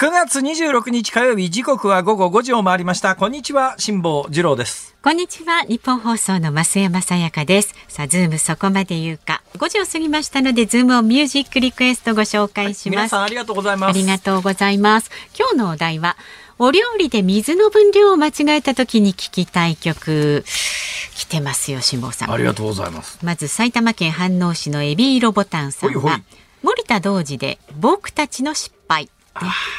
[0.00, 3.16] 9月26日火曜日時刻は午後5時を回りました。
[3.16, 4.96] こんにちは辛坊治郎です。
[5.02, 7.74] こんにちはニッポン放送の増山さやかです。
[7.86, 9.42] さあズームそこまで言うか。
[9.58, 13.90] 5時を過ぎましたのでズームをミュージックリクエストご紹介します、はい、皆さんありがとうございます。
[13.90, 15.10] ありがとうございます。
[15.38, 16.16] 今日のお題は
[16.58, 20.46] お料理で水の分量を間違えた時に聴きたい曲。
[21.14, 22.32] 来てますよ辛坊さん。
[22.32, 23.18] ありがとうございます。
[23.22, 26.22] まず埼玉県飯能市のエビ色ボタンさんは
[26.62, 29.10] 森田童子で僕たちの失敗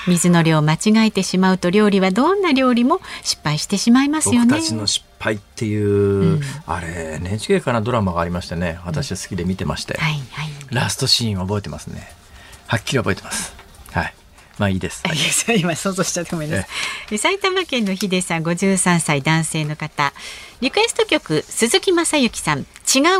[0.08, 4.48] 水の量を間違えてしまうと料理はどんな料理も失敗してしまいますよね。
[4.48, 12.08] 僕たちの失敗っていう、うん、あれ NHK かなドラマがありましてね私は好きで見てまして、うんはいはい、ラストシーン覚えてますね。
[12.68, 13.54] はっきり覚えてます。
[13.92, 14.14] はい。
[14.58, 15.04] まあいいです。
[15.58, 16.68] 今想像しちゃってごめんなさ
[17.12, 17.18] い。
[17.18, 20.14] 埼玉県のヒデさん、53歳男性の方。
[20.62, 22.64] リクエスト曲鈴木雅之さん、違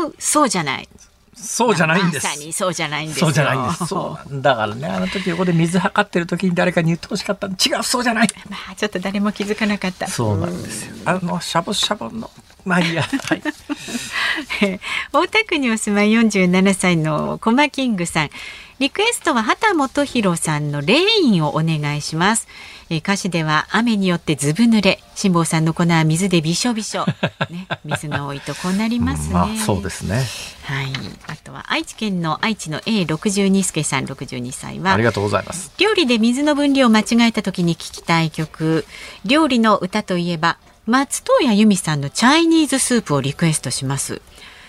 [0.06, 0.88] うそうじゃない。
[1.34, 2.26] そうじゃないんです。
[2.26, 3.86] まさにそうじゃないんですそうじゃないんです。
[3.88, 7.46] そうだからね、あの時横で水測ってる時に誰かに言ってほしかった。
[7.46, 8.28] 違う、そうじゃない。
[8.48, 10.06] まあちょっと誰も気づかなかった。
[10.08, 10.94] そうなんですよ。
[11.06, 12.30] あのしゃぶしゃぶの。
[12.64, 13.02] まあいいや。
[13.02, 13.42] はい。
[15.12, 18.30] 大田区にお住まい47歳のコマキングさん。
[18.78, 22.48] リクエストは畑本博さんのレインをお願いします。
[22.90, 24.98] えー、歌詞では雨によってずぶ濡れ。
[25.14, 27.06] 辛坊さんの粉は水でびしょびしょ、
[27.50, 30.24] ね、 水が多いとこうなりますね、まあ、そうですね。
[30.64, 30.92] はい。
[31.28, 34.94] あとは愛知県の愛知の A62 助さん62歳は。
[34.94, 35.70] ありがとうございます。
[35.78, 38.86] 料理で水の分量を間違えた時に聞きたい曲。
[39.24, 44.20] 料理の歌といえば松任谷由実さんのチャイニーズスープをリクエストします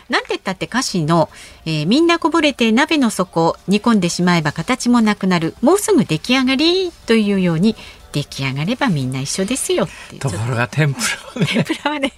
[0.10, 1.30] なんて言ったって歌詞の、
[1.66, 7.76] えーみんなこぼれて鍋の底煮込んでしまえば形もなくなるもうすぐ出来上がりというように
[8.14, 11.46] 出来上がればみんな一緒ですよってところが天ぷらはね。
[11.48, 12.14] 天ぷらはね。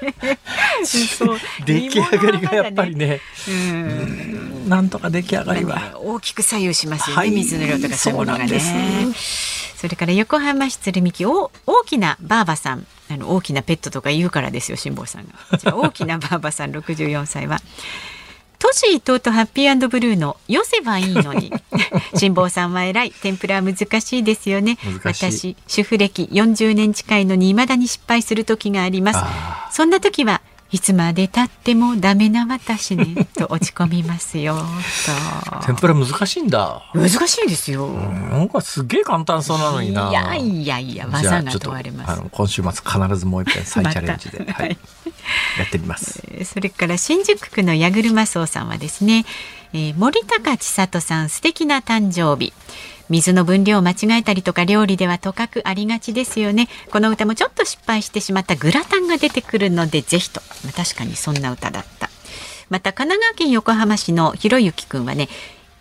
[0.85, 3.21] そ う出来上がりがやっぱりね。
[3.47, 4.69] うん。
[4.69, 5.97] なんとか出来上がりは。
[6.01, 7.31] 大きく左右しますよね、はい。
[7.31, 8.59] 水の量とかそういうものがね。
[8.59, 9.17] そうなんで
[9.77, 12.85] それから横浜市鶴見区お大きなばあばさん。
[13.07, 15.77] あの大きなペットとか言うからですよ辛坊さんが。
[15.77, 17.61] 大きなばあばさん64歳は
[18.65, 21.53] 都市伊藤とハッピーブルーのよせばいいのに。
[22.17, 23.11] 辛坊さんは偉い。
[23.11, 24.79] 天ぷらは難しいですよね。
[25.03, 29.19] 私主婦歴40年近いのに未だに失敗する時があります。
[29.21, 30.41] あそんな時は
[30.71, 33.27] いつまで経ってもダメな私ね。
[33.37, 34.55] と落ち込みますよ。
[34.55, 35.65] と。
[35.67, 36.81] 天ぷら難しいんだ。
[36.95, 40.09] 難しいですよ、なんかすげえ簡単そうなのにな。
[40.09, 42.21] いやいやいや技が問われます。
[42.31, 44.63] 今週末必ずもう一遍再チャレンジで、 また。
[44.63, 44.77] はい、
[45.57, 46.21] やってみます。
[46.45, 49.25] それから新宿区の矢車荘さんはですね、
[49.73, 52.53] えー森高千里さん素敵な誕生日。
[53.07, 56.67] 水の分量を間違えたりとか料理ではとかくありがちですよね。
[56.91, 62.09] この歌もちょっと失敗してしまったグラタンが出てくるのでぜひと、ま、確かにそんな歌だった。
[62.69, 65.29] また神奈川県横浜市のひろゆきくんはね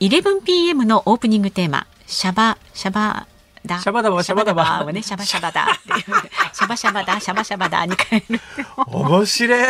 [0.01, 3.27] 11pm のオープニングテーマシャバシャバ
[3.67, 3.81] だ。
[3.81, 4.85] シャバダバシャバダバ。
[4.87, 6.17] をねシャバシャバだっていう。
[6.53, 8.41] シャバシャバだシャバシャバだに変える
[8.87, 9.65] 面白い。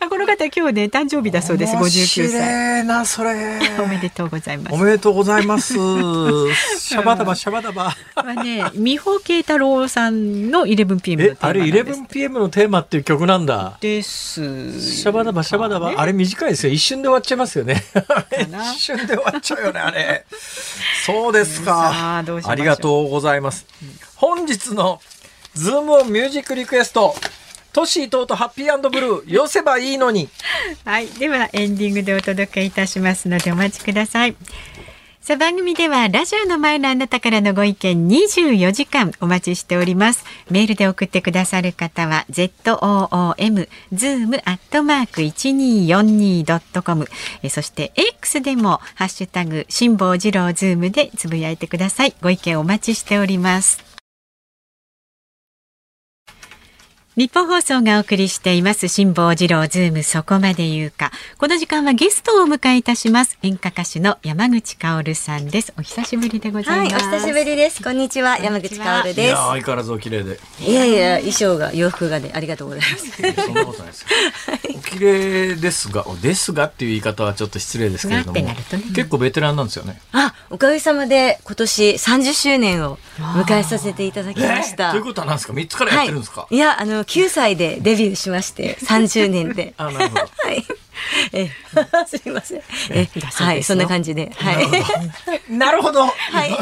[0.00, 3.58] あこの方今日ね誕生日だそうです面59歳白いなそれ。
[3.78, 4.74] おめでとうございます。
[4.74, 5.74] おめでとうございます。
[5.74, 7.94] シャバダバシャバダバ。
[8.14, 13.76] はね美穂慶太郎さんの 11pm のテーマえあれなんです 11pm のテーマっていう曲なんだ。
[13.80, 14.40] です。
[14.80, 16.72] シャバダバシャバダバ、あれ短いですよ。
[16.72, 17.84] 一瞬で終わっちゃいますよね。
[18.50, 18.72] な。
[18.72, 20.24] 一瞬で終わっちゃうよねあれ。
[21.04, 23.66] そうですさかありがとうございます、
[24.14, 25.00] 本日の
[25.54, 27.16] ズームオンミュージックリクエスト
[27.72, 30.28] 敏いとうとハッピー&ブルーよせばいいのに。
[30.84, 31.08] はい。
[31.08, 34.36] ではエンディングでお届けいたしますのでお待ちください。
[35.28, 40.24] さあ番組ではラジオの前のあなたからのご意見24時間お待ちしております。
[40.50, 47.06] メールで送ってくださる方は ZOOM zoom アットマーク 1242.com
[47.42, 52.14] えそして X でもハッシュタグ辛坊治郎ズームでつぶやいてください。
[52.22, 53.87] ご意見お待ちしております。
[57.18, 61.10] 日本放送がお送りしています辛坊治郎ズームそこまで言うか。
[61.36, 63.38] この時間はゲストをお迎えいたします。
[63.42, 65.72] 演歌歌手の山口香さんです。
[65.76, 67.82] お久しぶりでござはいい、ます、お久しぶりです。
[67.82, 68.68] こんにちは、山ちは。
[68.68, 69.20] 口香です。
[69.20, 69.36] いや。
[69.36, 70.38] 相変わらずお綺麗で。
[70.60, 73.10] いやいや、衣装が、洋服がね、ありがとうございます。
[73.10, 74.08] そんなことないですよ。
[74.76, 78.84] お綺麗ですがおですがっていう言い方はちょっと失礼ですけれどもがってなるとね。
[78.94, 80.00] 結構ベテランなんですよね。
[80.12, 84.92] あ、おかげさまで、今年30周年を迎えさせていただきました。
[84.92, 85.52] ということは何ですか？
[85.52, 89.74] 三つからやってるんですか、はい、いや、あの、9歳でデビューしまして、30年で。
[89.78, 90.20] あなるほど。
[90.20, 90.64] はい。
[91.32, 91.48] え、
[92.06, 92.62] すみません。
[92.90, 94.30] えはい、そんな感じで。
[94.36, 95.52] はい。
[95.52, 96.02] なるほど。
[96.02, 96.10] は
[96.44, 96.58] い。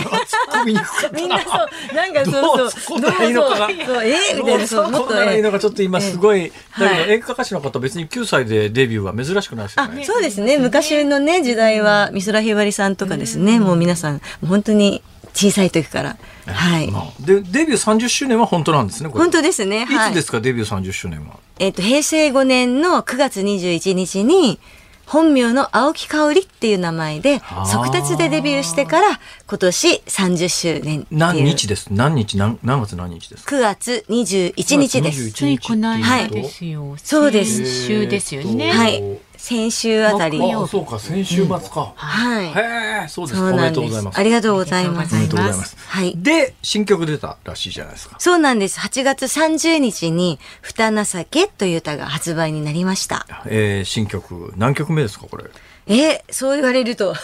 [0.65, 1.57] みんなそ
[1.93, 3.59] う、なんかどそうそう、んだらいいのか。
[3.59, 7.07] なそえーみたいな、そう、もっと、こんならいいのがちょっと今すごい、だけはい。
[7.07, 10.05] ど演歌歌手の方別に9歳でデビューは珍しくないですよね。
[10.05, 10.59] そうですね。
[10.59, 15.03] 昔のね、時代は、美空ひばりさんとかですね、もう皆さん、本当に
[15.37, 16.17] 小さい時から。
[16.47, 16.91] はい。
[16.91, 19.11] まあでデビュー30周年は本当なんですね。
[19.11, 19.83] 本当ですね。
[19.83, 20.13] いはい。
[20.13, 21.39] つですか、デビュー30周年は？
[21.59, 24.59] えっ、と、平成5年の9月21日に、
[25.07, 31.05] 本名の青木香織っていう名前であー、速達でデビューしてから、今年30周年っていう。
[31.11, 31.89] 何日です？
[31.93, 32.37] 何日？
[32.39, 35.31] 何何月何日ですか ?9 月21日で9す。
[35.31, 39.03] 月ついこの間はいですよ、そうです先週ですよね、はい。
[39.47, 40.41] 先週あたり。
[40.43, 41.93] あそうか、先週末か。
[41.95, 42.47] はい。
[42.47, 43.53] へえ、そうですか。
[43.53, 44.19] おめでとうございます。
[44.19, 45.15] ありがとうございます。
[45.15, 45.77] おめでとうございます。
[45.79, 48.17] はいで、新曲出たらしいじゃないですか。
[48.19, 48.81] そうなんです。
[48.81, 53.25] 8月30日に、ふたなさけという歌が発売になりました。
[53.47, 55.45] えー、新曲、何曲目ですか、これ？
[55.89, 57.15] えそう言われると。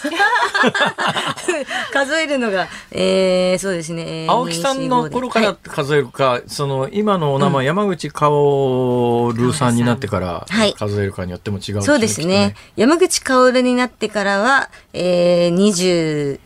[1.92, 4.24] 数えるのが、えー、そうですね。
[4.24, 12.54] えー青木さんの頃からはい数えるか、その今のお名前、山口薫さんになってからはい数えるかによっても違う、そうですね。。
[12.76, 16.38] 山口薫になってからは、えー、20、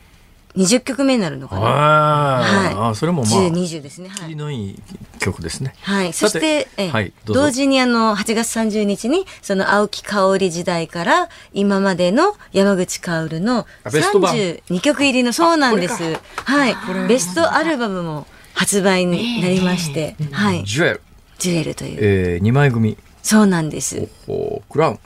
[0.57, 1.61] 20曲目になるのかな。
[1.61, 4.09] はいあーそれもまあ、10、20ですね。
[4.09, 4.35] はい。
[4.35, 4.83] のいい
[5.19, 5.75] 曲ですね。
[5.83, 6.13] はい。
[6.13, 16.03] そさして、えはい、同時にあの、8月30日に、その青木香織時代から、今までの山口薫のあベスト版32曲入りの、そうなんです。
[16.45, 16.77] はい。
[17.09, 20.65] ベストアルバムも発売になりまして、はい。
[20.65, 21.03] ジュエル、
[21.39, 21.99] ジュエルという。
[22.01, 24.09] えー、2枚組、そうなんです。
[24.27, 24.99] おクラウン、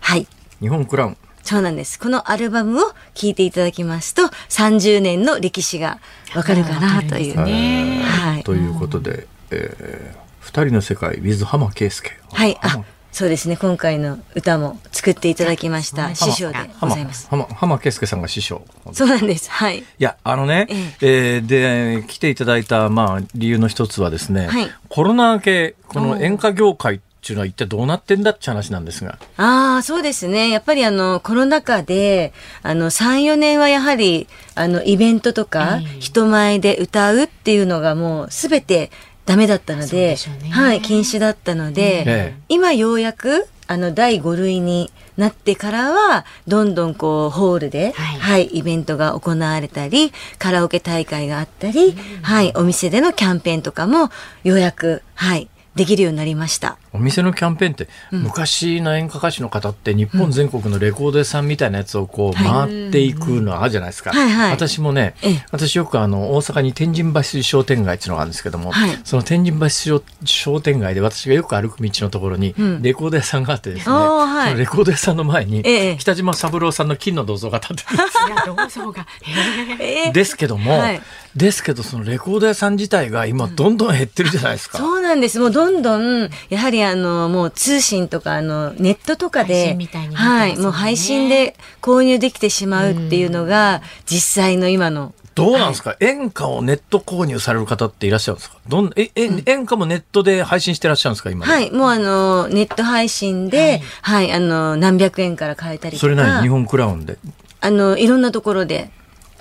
[0.00, 0.26] はい。
[0.60, 1.16] 日本クラウン。
[1.48, 1.98] そうなんです。
[1.98, 5.98] このアルバムを聴いていただきますと、30年の歴史が
[6.34, 7.42] わかるかなという。
[7.42, 8.44] ねはい。
[8.44, 12.12] ということで、えー、二人の世界 with 浜圭介。
[12.32, 12.58] はい。
[12.60, 18.62] あ浜、そうですね今回の歌も作っていただきました師匠でご浜ざいます浜浜圭介さんが師匠。
[18.92, 20.66] そうなんですはいいや、あのね、
[21.00, 29.18] えーで、来ていただいた、まあ、理由の一つはですね、はいコロナ明け、この演歌業界っていうのは一体どうなってんだって話なんですが。
[29.36, 30.50] ああ、そうですね。
[30.50, 38.90] やっぱりあの、コロナ禍で、あの、3、4年はやはり、あの、イベントとか、人前で歌うっていうのがもうすべて
[39.26, 40.50] ダメだったので、でね。
[40.50, 42.34] はい、禁止だったので、ええ。
[42.48, 48.18] 今ようやく、あの、第5類になってからは、どんどんこう、ホールで、はい。
[48.18, 54.10] はい、イベントが行われたり、カラオケ大会があったり、はい、お店でのキャンペーンとかも、
[54.44, 56.76] ようやく、はい、できるようになりました。
[56.92, 64.10] お店のキャンペーンって、昔の演歌歌手の方って日本全国のレコード屋さんみたいなやつをこう回っていくのあるじゃないですか。
[64.10, 64.50] はいはい。
[64.50, 68.98] 私もねええ、私よくあの大阪に天神橋商店街っていうのがあるんですけども、はい。
[69.04, 72.82] その天神橋商商店街で私がよく歩く道のところにん。
[72.82, 74.48] レコード屋さんがあってですね、あーはい。
[74.48, 75.96] そのレコード屋さんの前にええ。
[75.96, 79.06] 北島三郎さんの金の銅像が立ってるんです いやどうぞが。
[79.22, 80.06] へー。
[80.06, 81.00] え ーですけども、はい。
[81.36, 84.78] ですけどそのレコード屋さん自体が今どんどん減ってるじゃないですか。
[84.78, 85.38] そうなんです。
[85.38, 90.14] もうどんどん、やはりあの、もう通信とか、あの、ネットとか配で、信みたいね。
[90.14, 98.56] はい、もう配信で購入できてしまうっていうのが、実際の今の、どうなんですか、演歌をネット購入される方っていらっしゃるんですか？
[98.66, 101.30] どんええ演歌もネットで配信してらっしゃるんですか？
[101.30, 106.00] 今ではい、もうあの、ネット配信で、はい、あの、何百円から買えたりとか。
[106.00, 107.18] それなり日本クラウンで。
[107.60, 108.90] あの、いろんなところで。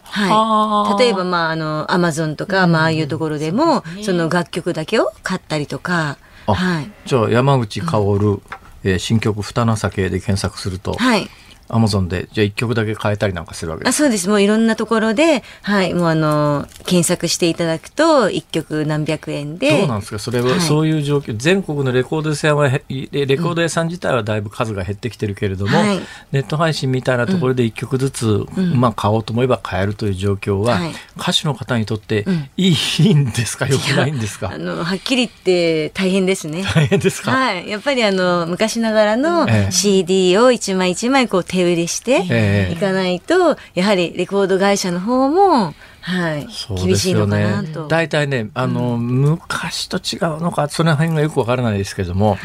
[0.09, 0.99] はい。
[0.99, 6.91] 例えば、まあ、あの、アマゾンとか、まあ、ああいうところでも、その楽曲だけを買ったりとか、あはい。
[7.05, 8.41] じゃあ山口薫、
[8.83, 11.29] えー新曲「二情け」で検索すると、はい。
[11.69, 14.29] アマゾンでじゃあ一曲だけ変えたりなんかするわけであすそうです。
[14.29, 19.79] もういろんなところで、はい、もうあの検索していただくと一曲何百円で。
[19.79, 20.19] どうなんですか？
[20.19, 20.61] それは、はい。
[20.61, 21.35] そういう状況。
[21.37, 25.99] 全国のレコード屋さんはへレレコード屋さん自体はだいぶ数が減ってきてるけれども、はい。
[26.31, 28.45] ネット配信みたいなところで一曲ずつ、
[28.75, 30.91] まあ、買おうと思えば買えるという状況は、はい。
[31.19, 34.51] 歌手の方にとっていいんですか、よくないんですか？
[34.53, 36.63] あのはっきり言って大変ですね。
[36.63, 39.71] 大変ですか、はい、やっぱりあの昔ながらのええ。
[39.71, 47.87] CD を一枚一枚こう手売りしてええいかないと、やはりレコード会社の方も、はい、そうで厳しいのかすよねなと。。
[47.87, 52.37] 大体ね、あの、昔と違うのか、その辺がよくわからないですけれども、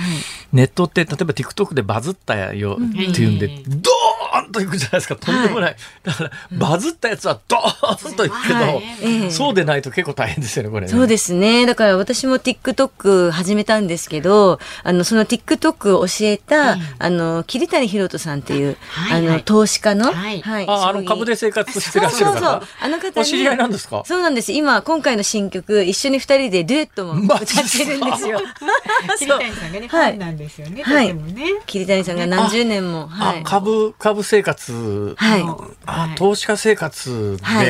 [0.52, 5.76] ネットって、例えば TikTok でバズったよっていうんで、ドーンといくじゃないですか、とんでもない。
[6.02, 10.92] だから、バズったやつはドーンといくけど、はいええそうでないと結構大変ですよね、これね。
[10.92, 11.66] そうですね。
[11.66, 22.68] だから私も TikTok 始めたんですけど、あの、その TikTok を教えた、あの、桐谷博人さんっていう、はいはいあの、投資家の、はいあ、あの、株で生活してらっしゃる方そうそうそう。
[22.80, 23.12] あの方に。
[23.20, 24.02] お知り合いなんですか？
[24.06, 24.52] そうなんです。
[24.52, 28.40] 今、今回の新曲、一緒に二人でデュエットも歌ってるんですよ。
[29.18, 30.82] 桐谷さんがね、フはいァンなんですよね。
[30.82, 31.44] はいとてもね。
[31.66, 33.06] 桐谷さんが何十年も。
[33.08, 33.42] はあい。
[33.44, 35.44] 株、株生活、はい。
[35.86, 37.66] あ、投資家生活で、はい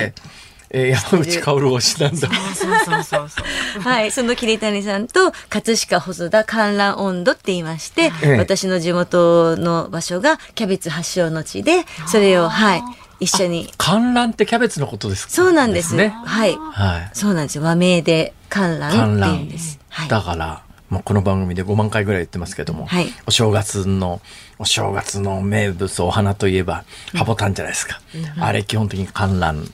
[0.74, 2.28] えー山口薫推しなんだ。
[2.54, 3.42] そうそうそうそ
[3.78, 3.80] う。
[3.82, 4.10] はい。
[4.10, 12.82] その桐谷さんと、葛飾細田観覧温度って言いまして、ええ私の地元の場所がキャベツ発祥の地で、それを、はい。
[13.20, 13.70] 一緒に。
[13.76, 15.32] 観覧ってキャベツのことですか？
[15.32, 16.08] そうなんですね。
[16.24, 16.56] はい。
[16.56, 17.10] はい。
[17.12, 17.64] そうなんですよ。
[17.64, 19.78] 和名で観覧って言うんです。
[19.90, 20.08] はい。
[20.08, 20.62] だから、
[20.92, 23.06] もうこの番組で5万回ぐらい言ってますけども、はい。
[23.26, 24.20] お正月の、
[24.58, 26.84] お正月の名物お花といえば、
[27.14, 27.98] ハボタンじゃないですか。
[28.38, 29.70] あれ基本的に観覧で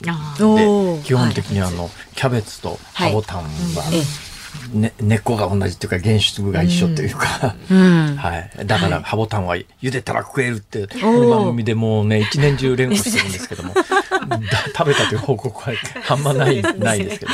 [1.02, 3.48] 基本的にあの、キャベツとハボタンは、
[3.92, 8.14] えね、根っこが同じっていうか原種が一緒っていうか、うん。
[8.16, 8.50] はい。
[8.64, 13.82] だから、ハボタンは茹でたら食えるって、この番組でもうね、一年中連呼してるんですけども、だ
[14.76, 15.76] 食べたという報告は
[16.08, 17.32] あんまない、ないですけど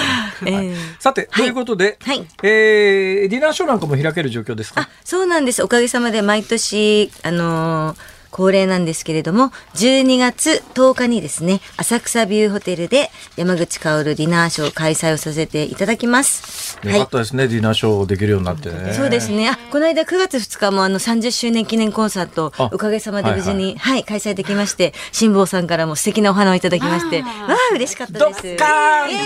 [0.50, 0.74] ね。
[0.98, 2.24] さて、ということで、はい。
[2.42, 4.82] えーディナーショーなんかも開ける状況ですか？
[4.82, 5.62] あ、そうなんです。
[5.62, 16.76] おかげさまで毎年、あのー恒例なんですけれども、12月10日にですね、浅草ビューホテルで山口薫ディナーショー開催をさせていただきます。
[16.82, 18.92] よかったですね、ディナーショーできるようになってね。
[18.92, 19.48] そうですね。
[19.48, 28.42] あ、この間9月2日もあの30周年記念コンサートあ、おかげさまで無事に、はい、開催できまして、辛坊さんからも素敵なお花をいただきまして、わあ、嬉しかったです。
[28.42, 29.18] ドッカーンイエ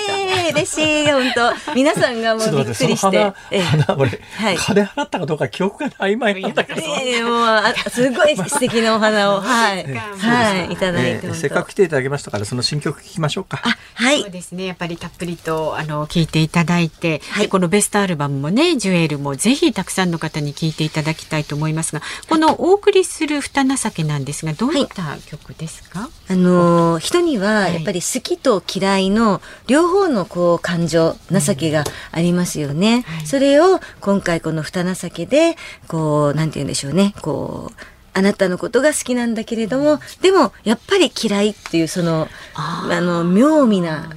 [0.42, 1.32] ーイ嬉しい、本
[1.64, 3.18] 当皆さんがもうびっくりし待って、そのて。
[3.18, 6.82] 花、ええ花、俺、はい金払ったかどうか記憶が曖昧なんだけど。
[6.82, 9.84] ええもうあすごい素敵なおお花を、 はい。
[9.84, 13.62] はい、いただいて、えーせっかく来ていただきましたからその新曲聞きましょうか。
[13.94, 14.20] はい。
[14.22, 14.30] そう。
[14.30, 14.66] ですね。
[14.66, 17.42] やっぱりたっぷりとあの聞いていただいて、はい。
[17.44, 37.14] でこのベストアルバムもねジュエルもぜひたくさんの方に聞いていただきたいと思いますがこのお送りする「ふた情け」なんですがどういった曲ですか、あのー人にはやっぱり好きと嫌いの両方のこう感情情けがありますよね、それを今回この「ふた情け」でこうなんて言うんでしょうね。
[37.22, 44.10] こうあなたのことが好きなんだけれども、でもやっぱり嫌いっていうそのああの妙味な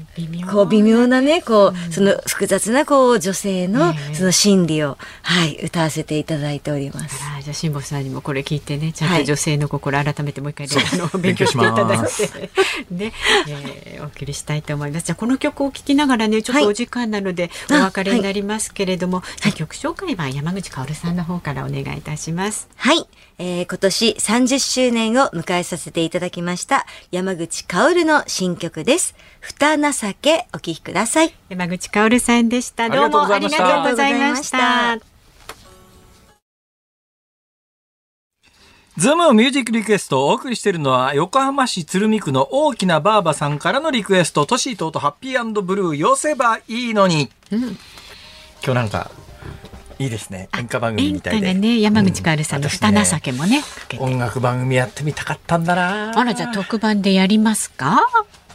[0.51, 7.17] こう微妙なねこう、その複雑なこう女性のその心理を、はい歌わせていただいております。
[7.43, 8.91] じゃあ辛坊さんにもこれ聞いてね。
[8.93, 9.25] ちゃんとはい。
[9.25, 12.51] 女性の心改めてもう一回ね、あの勉勉強していただいて。
[12.93, 13.13] ね、
[13.47, 15.05] えーお送りしたいと思います。
[15.05, 16.63] じゃあこの曲を聴きながらねちょっはい。
[16.63, 22.67] とお時間なのでおあ別れになりますけれども、じゃあ曲紹介は山口香織さんの方からお願いいたします。
[22.75, 23.07] はい、
[23.37, 29.15] えー今年30周年を迎えさせていただきました山口薫の新曲です。
[29.39, 29.77] ふた
[30.11, 31.33] 情けお聴きください。
[31.49, 32.89] 山口香織さんでした。
[32.89, 34.99] どうもありがとうございました。
[38.97, 47.69] ズームミュージックリクエストをお送りしているのは横浜市鶴見区の大きなバーバさんからのリクエストトシートとハッピーブルー寄せばいいのに、今
[48.61, 49.09] 日なんか
[49.97, 50.49] いいですね。
[50.57, 54.03] 演歌番組演みたいで、歌がね山口香織さんの「ふた情け」もねかけて。
[54.03, 56.19] 音楽番組やってみたかったんだな。
[56.19, 58.01] あらじゃあ特番でやりますか？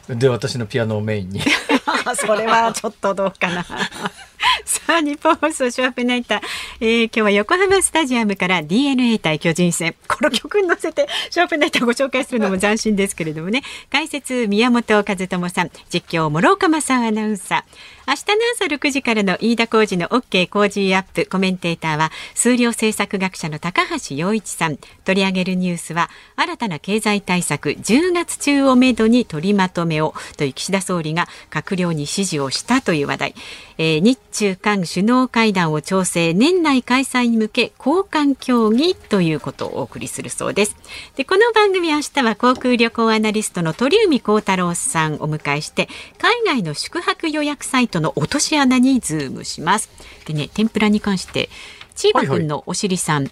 [0.08, 1.40] で私のピアノをメインに
[2.14, 3.64] それはちょっとどうかな。
[4.64, 6.40] さあ、日本放送ショーアップナイター、
[6.80, 9.94] えー今日は横浜スタジアムから DNA 対巨人戦。
[10.08, 13.62] この曲に乗せてショーアップナイターご紹介するのも斬新ですけれどもね。
[13.90, 15.70] 解説、宮本和智さん。
[15.90, 17.62] 実況、諸岡正アナウンサー。
[18.08, 24.78] 明日の朝6時からの飯田浩二の OK 工事アップコメンテーターは数量政策学者の高橋洋一さん。
[25.04, 33.34] 取り上げるニュースは新たな経済対策10月中をめどに取りまとめをという岸田総理が閣僚に指示をしたという話題、
[33.78, 40.76] えー日中韓首脳会談を調整年内開催に向け高官協議ということをお送りするそうです。
[41.16, 45.88] でこの番組明日は航空旅行アナリストの鳥海高太郎さんをお迎えして
[46.18, 49.90] 海外の宿泊予約サイトの落とし穴にズームします。
[50.26, 51.48] でね天ぷらに関して
[51.96, 53.28] チーバくんのお尻さん、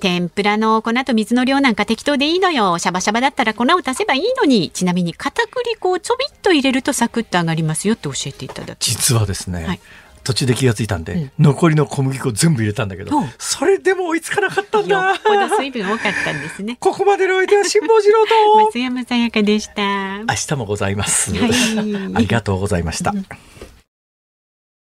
[0.00, 2.78] 天ぷらの粉と水の量なんか適当でいいのよ。
[2.78, 4.70] シャバシャバだったら粉を足せばいいのに。
[4.70, 9.80] ちなみに片栗粉をちょびっと入れるとサクッと上がりますよって教えていただき実はですね、はい。
[10.24, 13.30] 途中で気がついたんで、残りの小麦粉全部入れたんだけど、うん。
[13.38, 16.76] それでも追いつかなかったんよだっぽど水分多かったんですね。
[16.78, 18.64] ここまでのお相手は辛坊治郎と。
[18.66, 20.18] 松山さやかでした。
[20.18, 21.50] 明日もございます、はい。
[22.14, 23.14] ありがとうございました、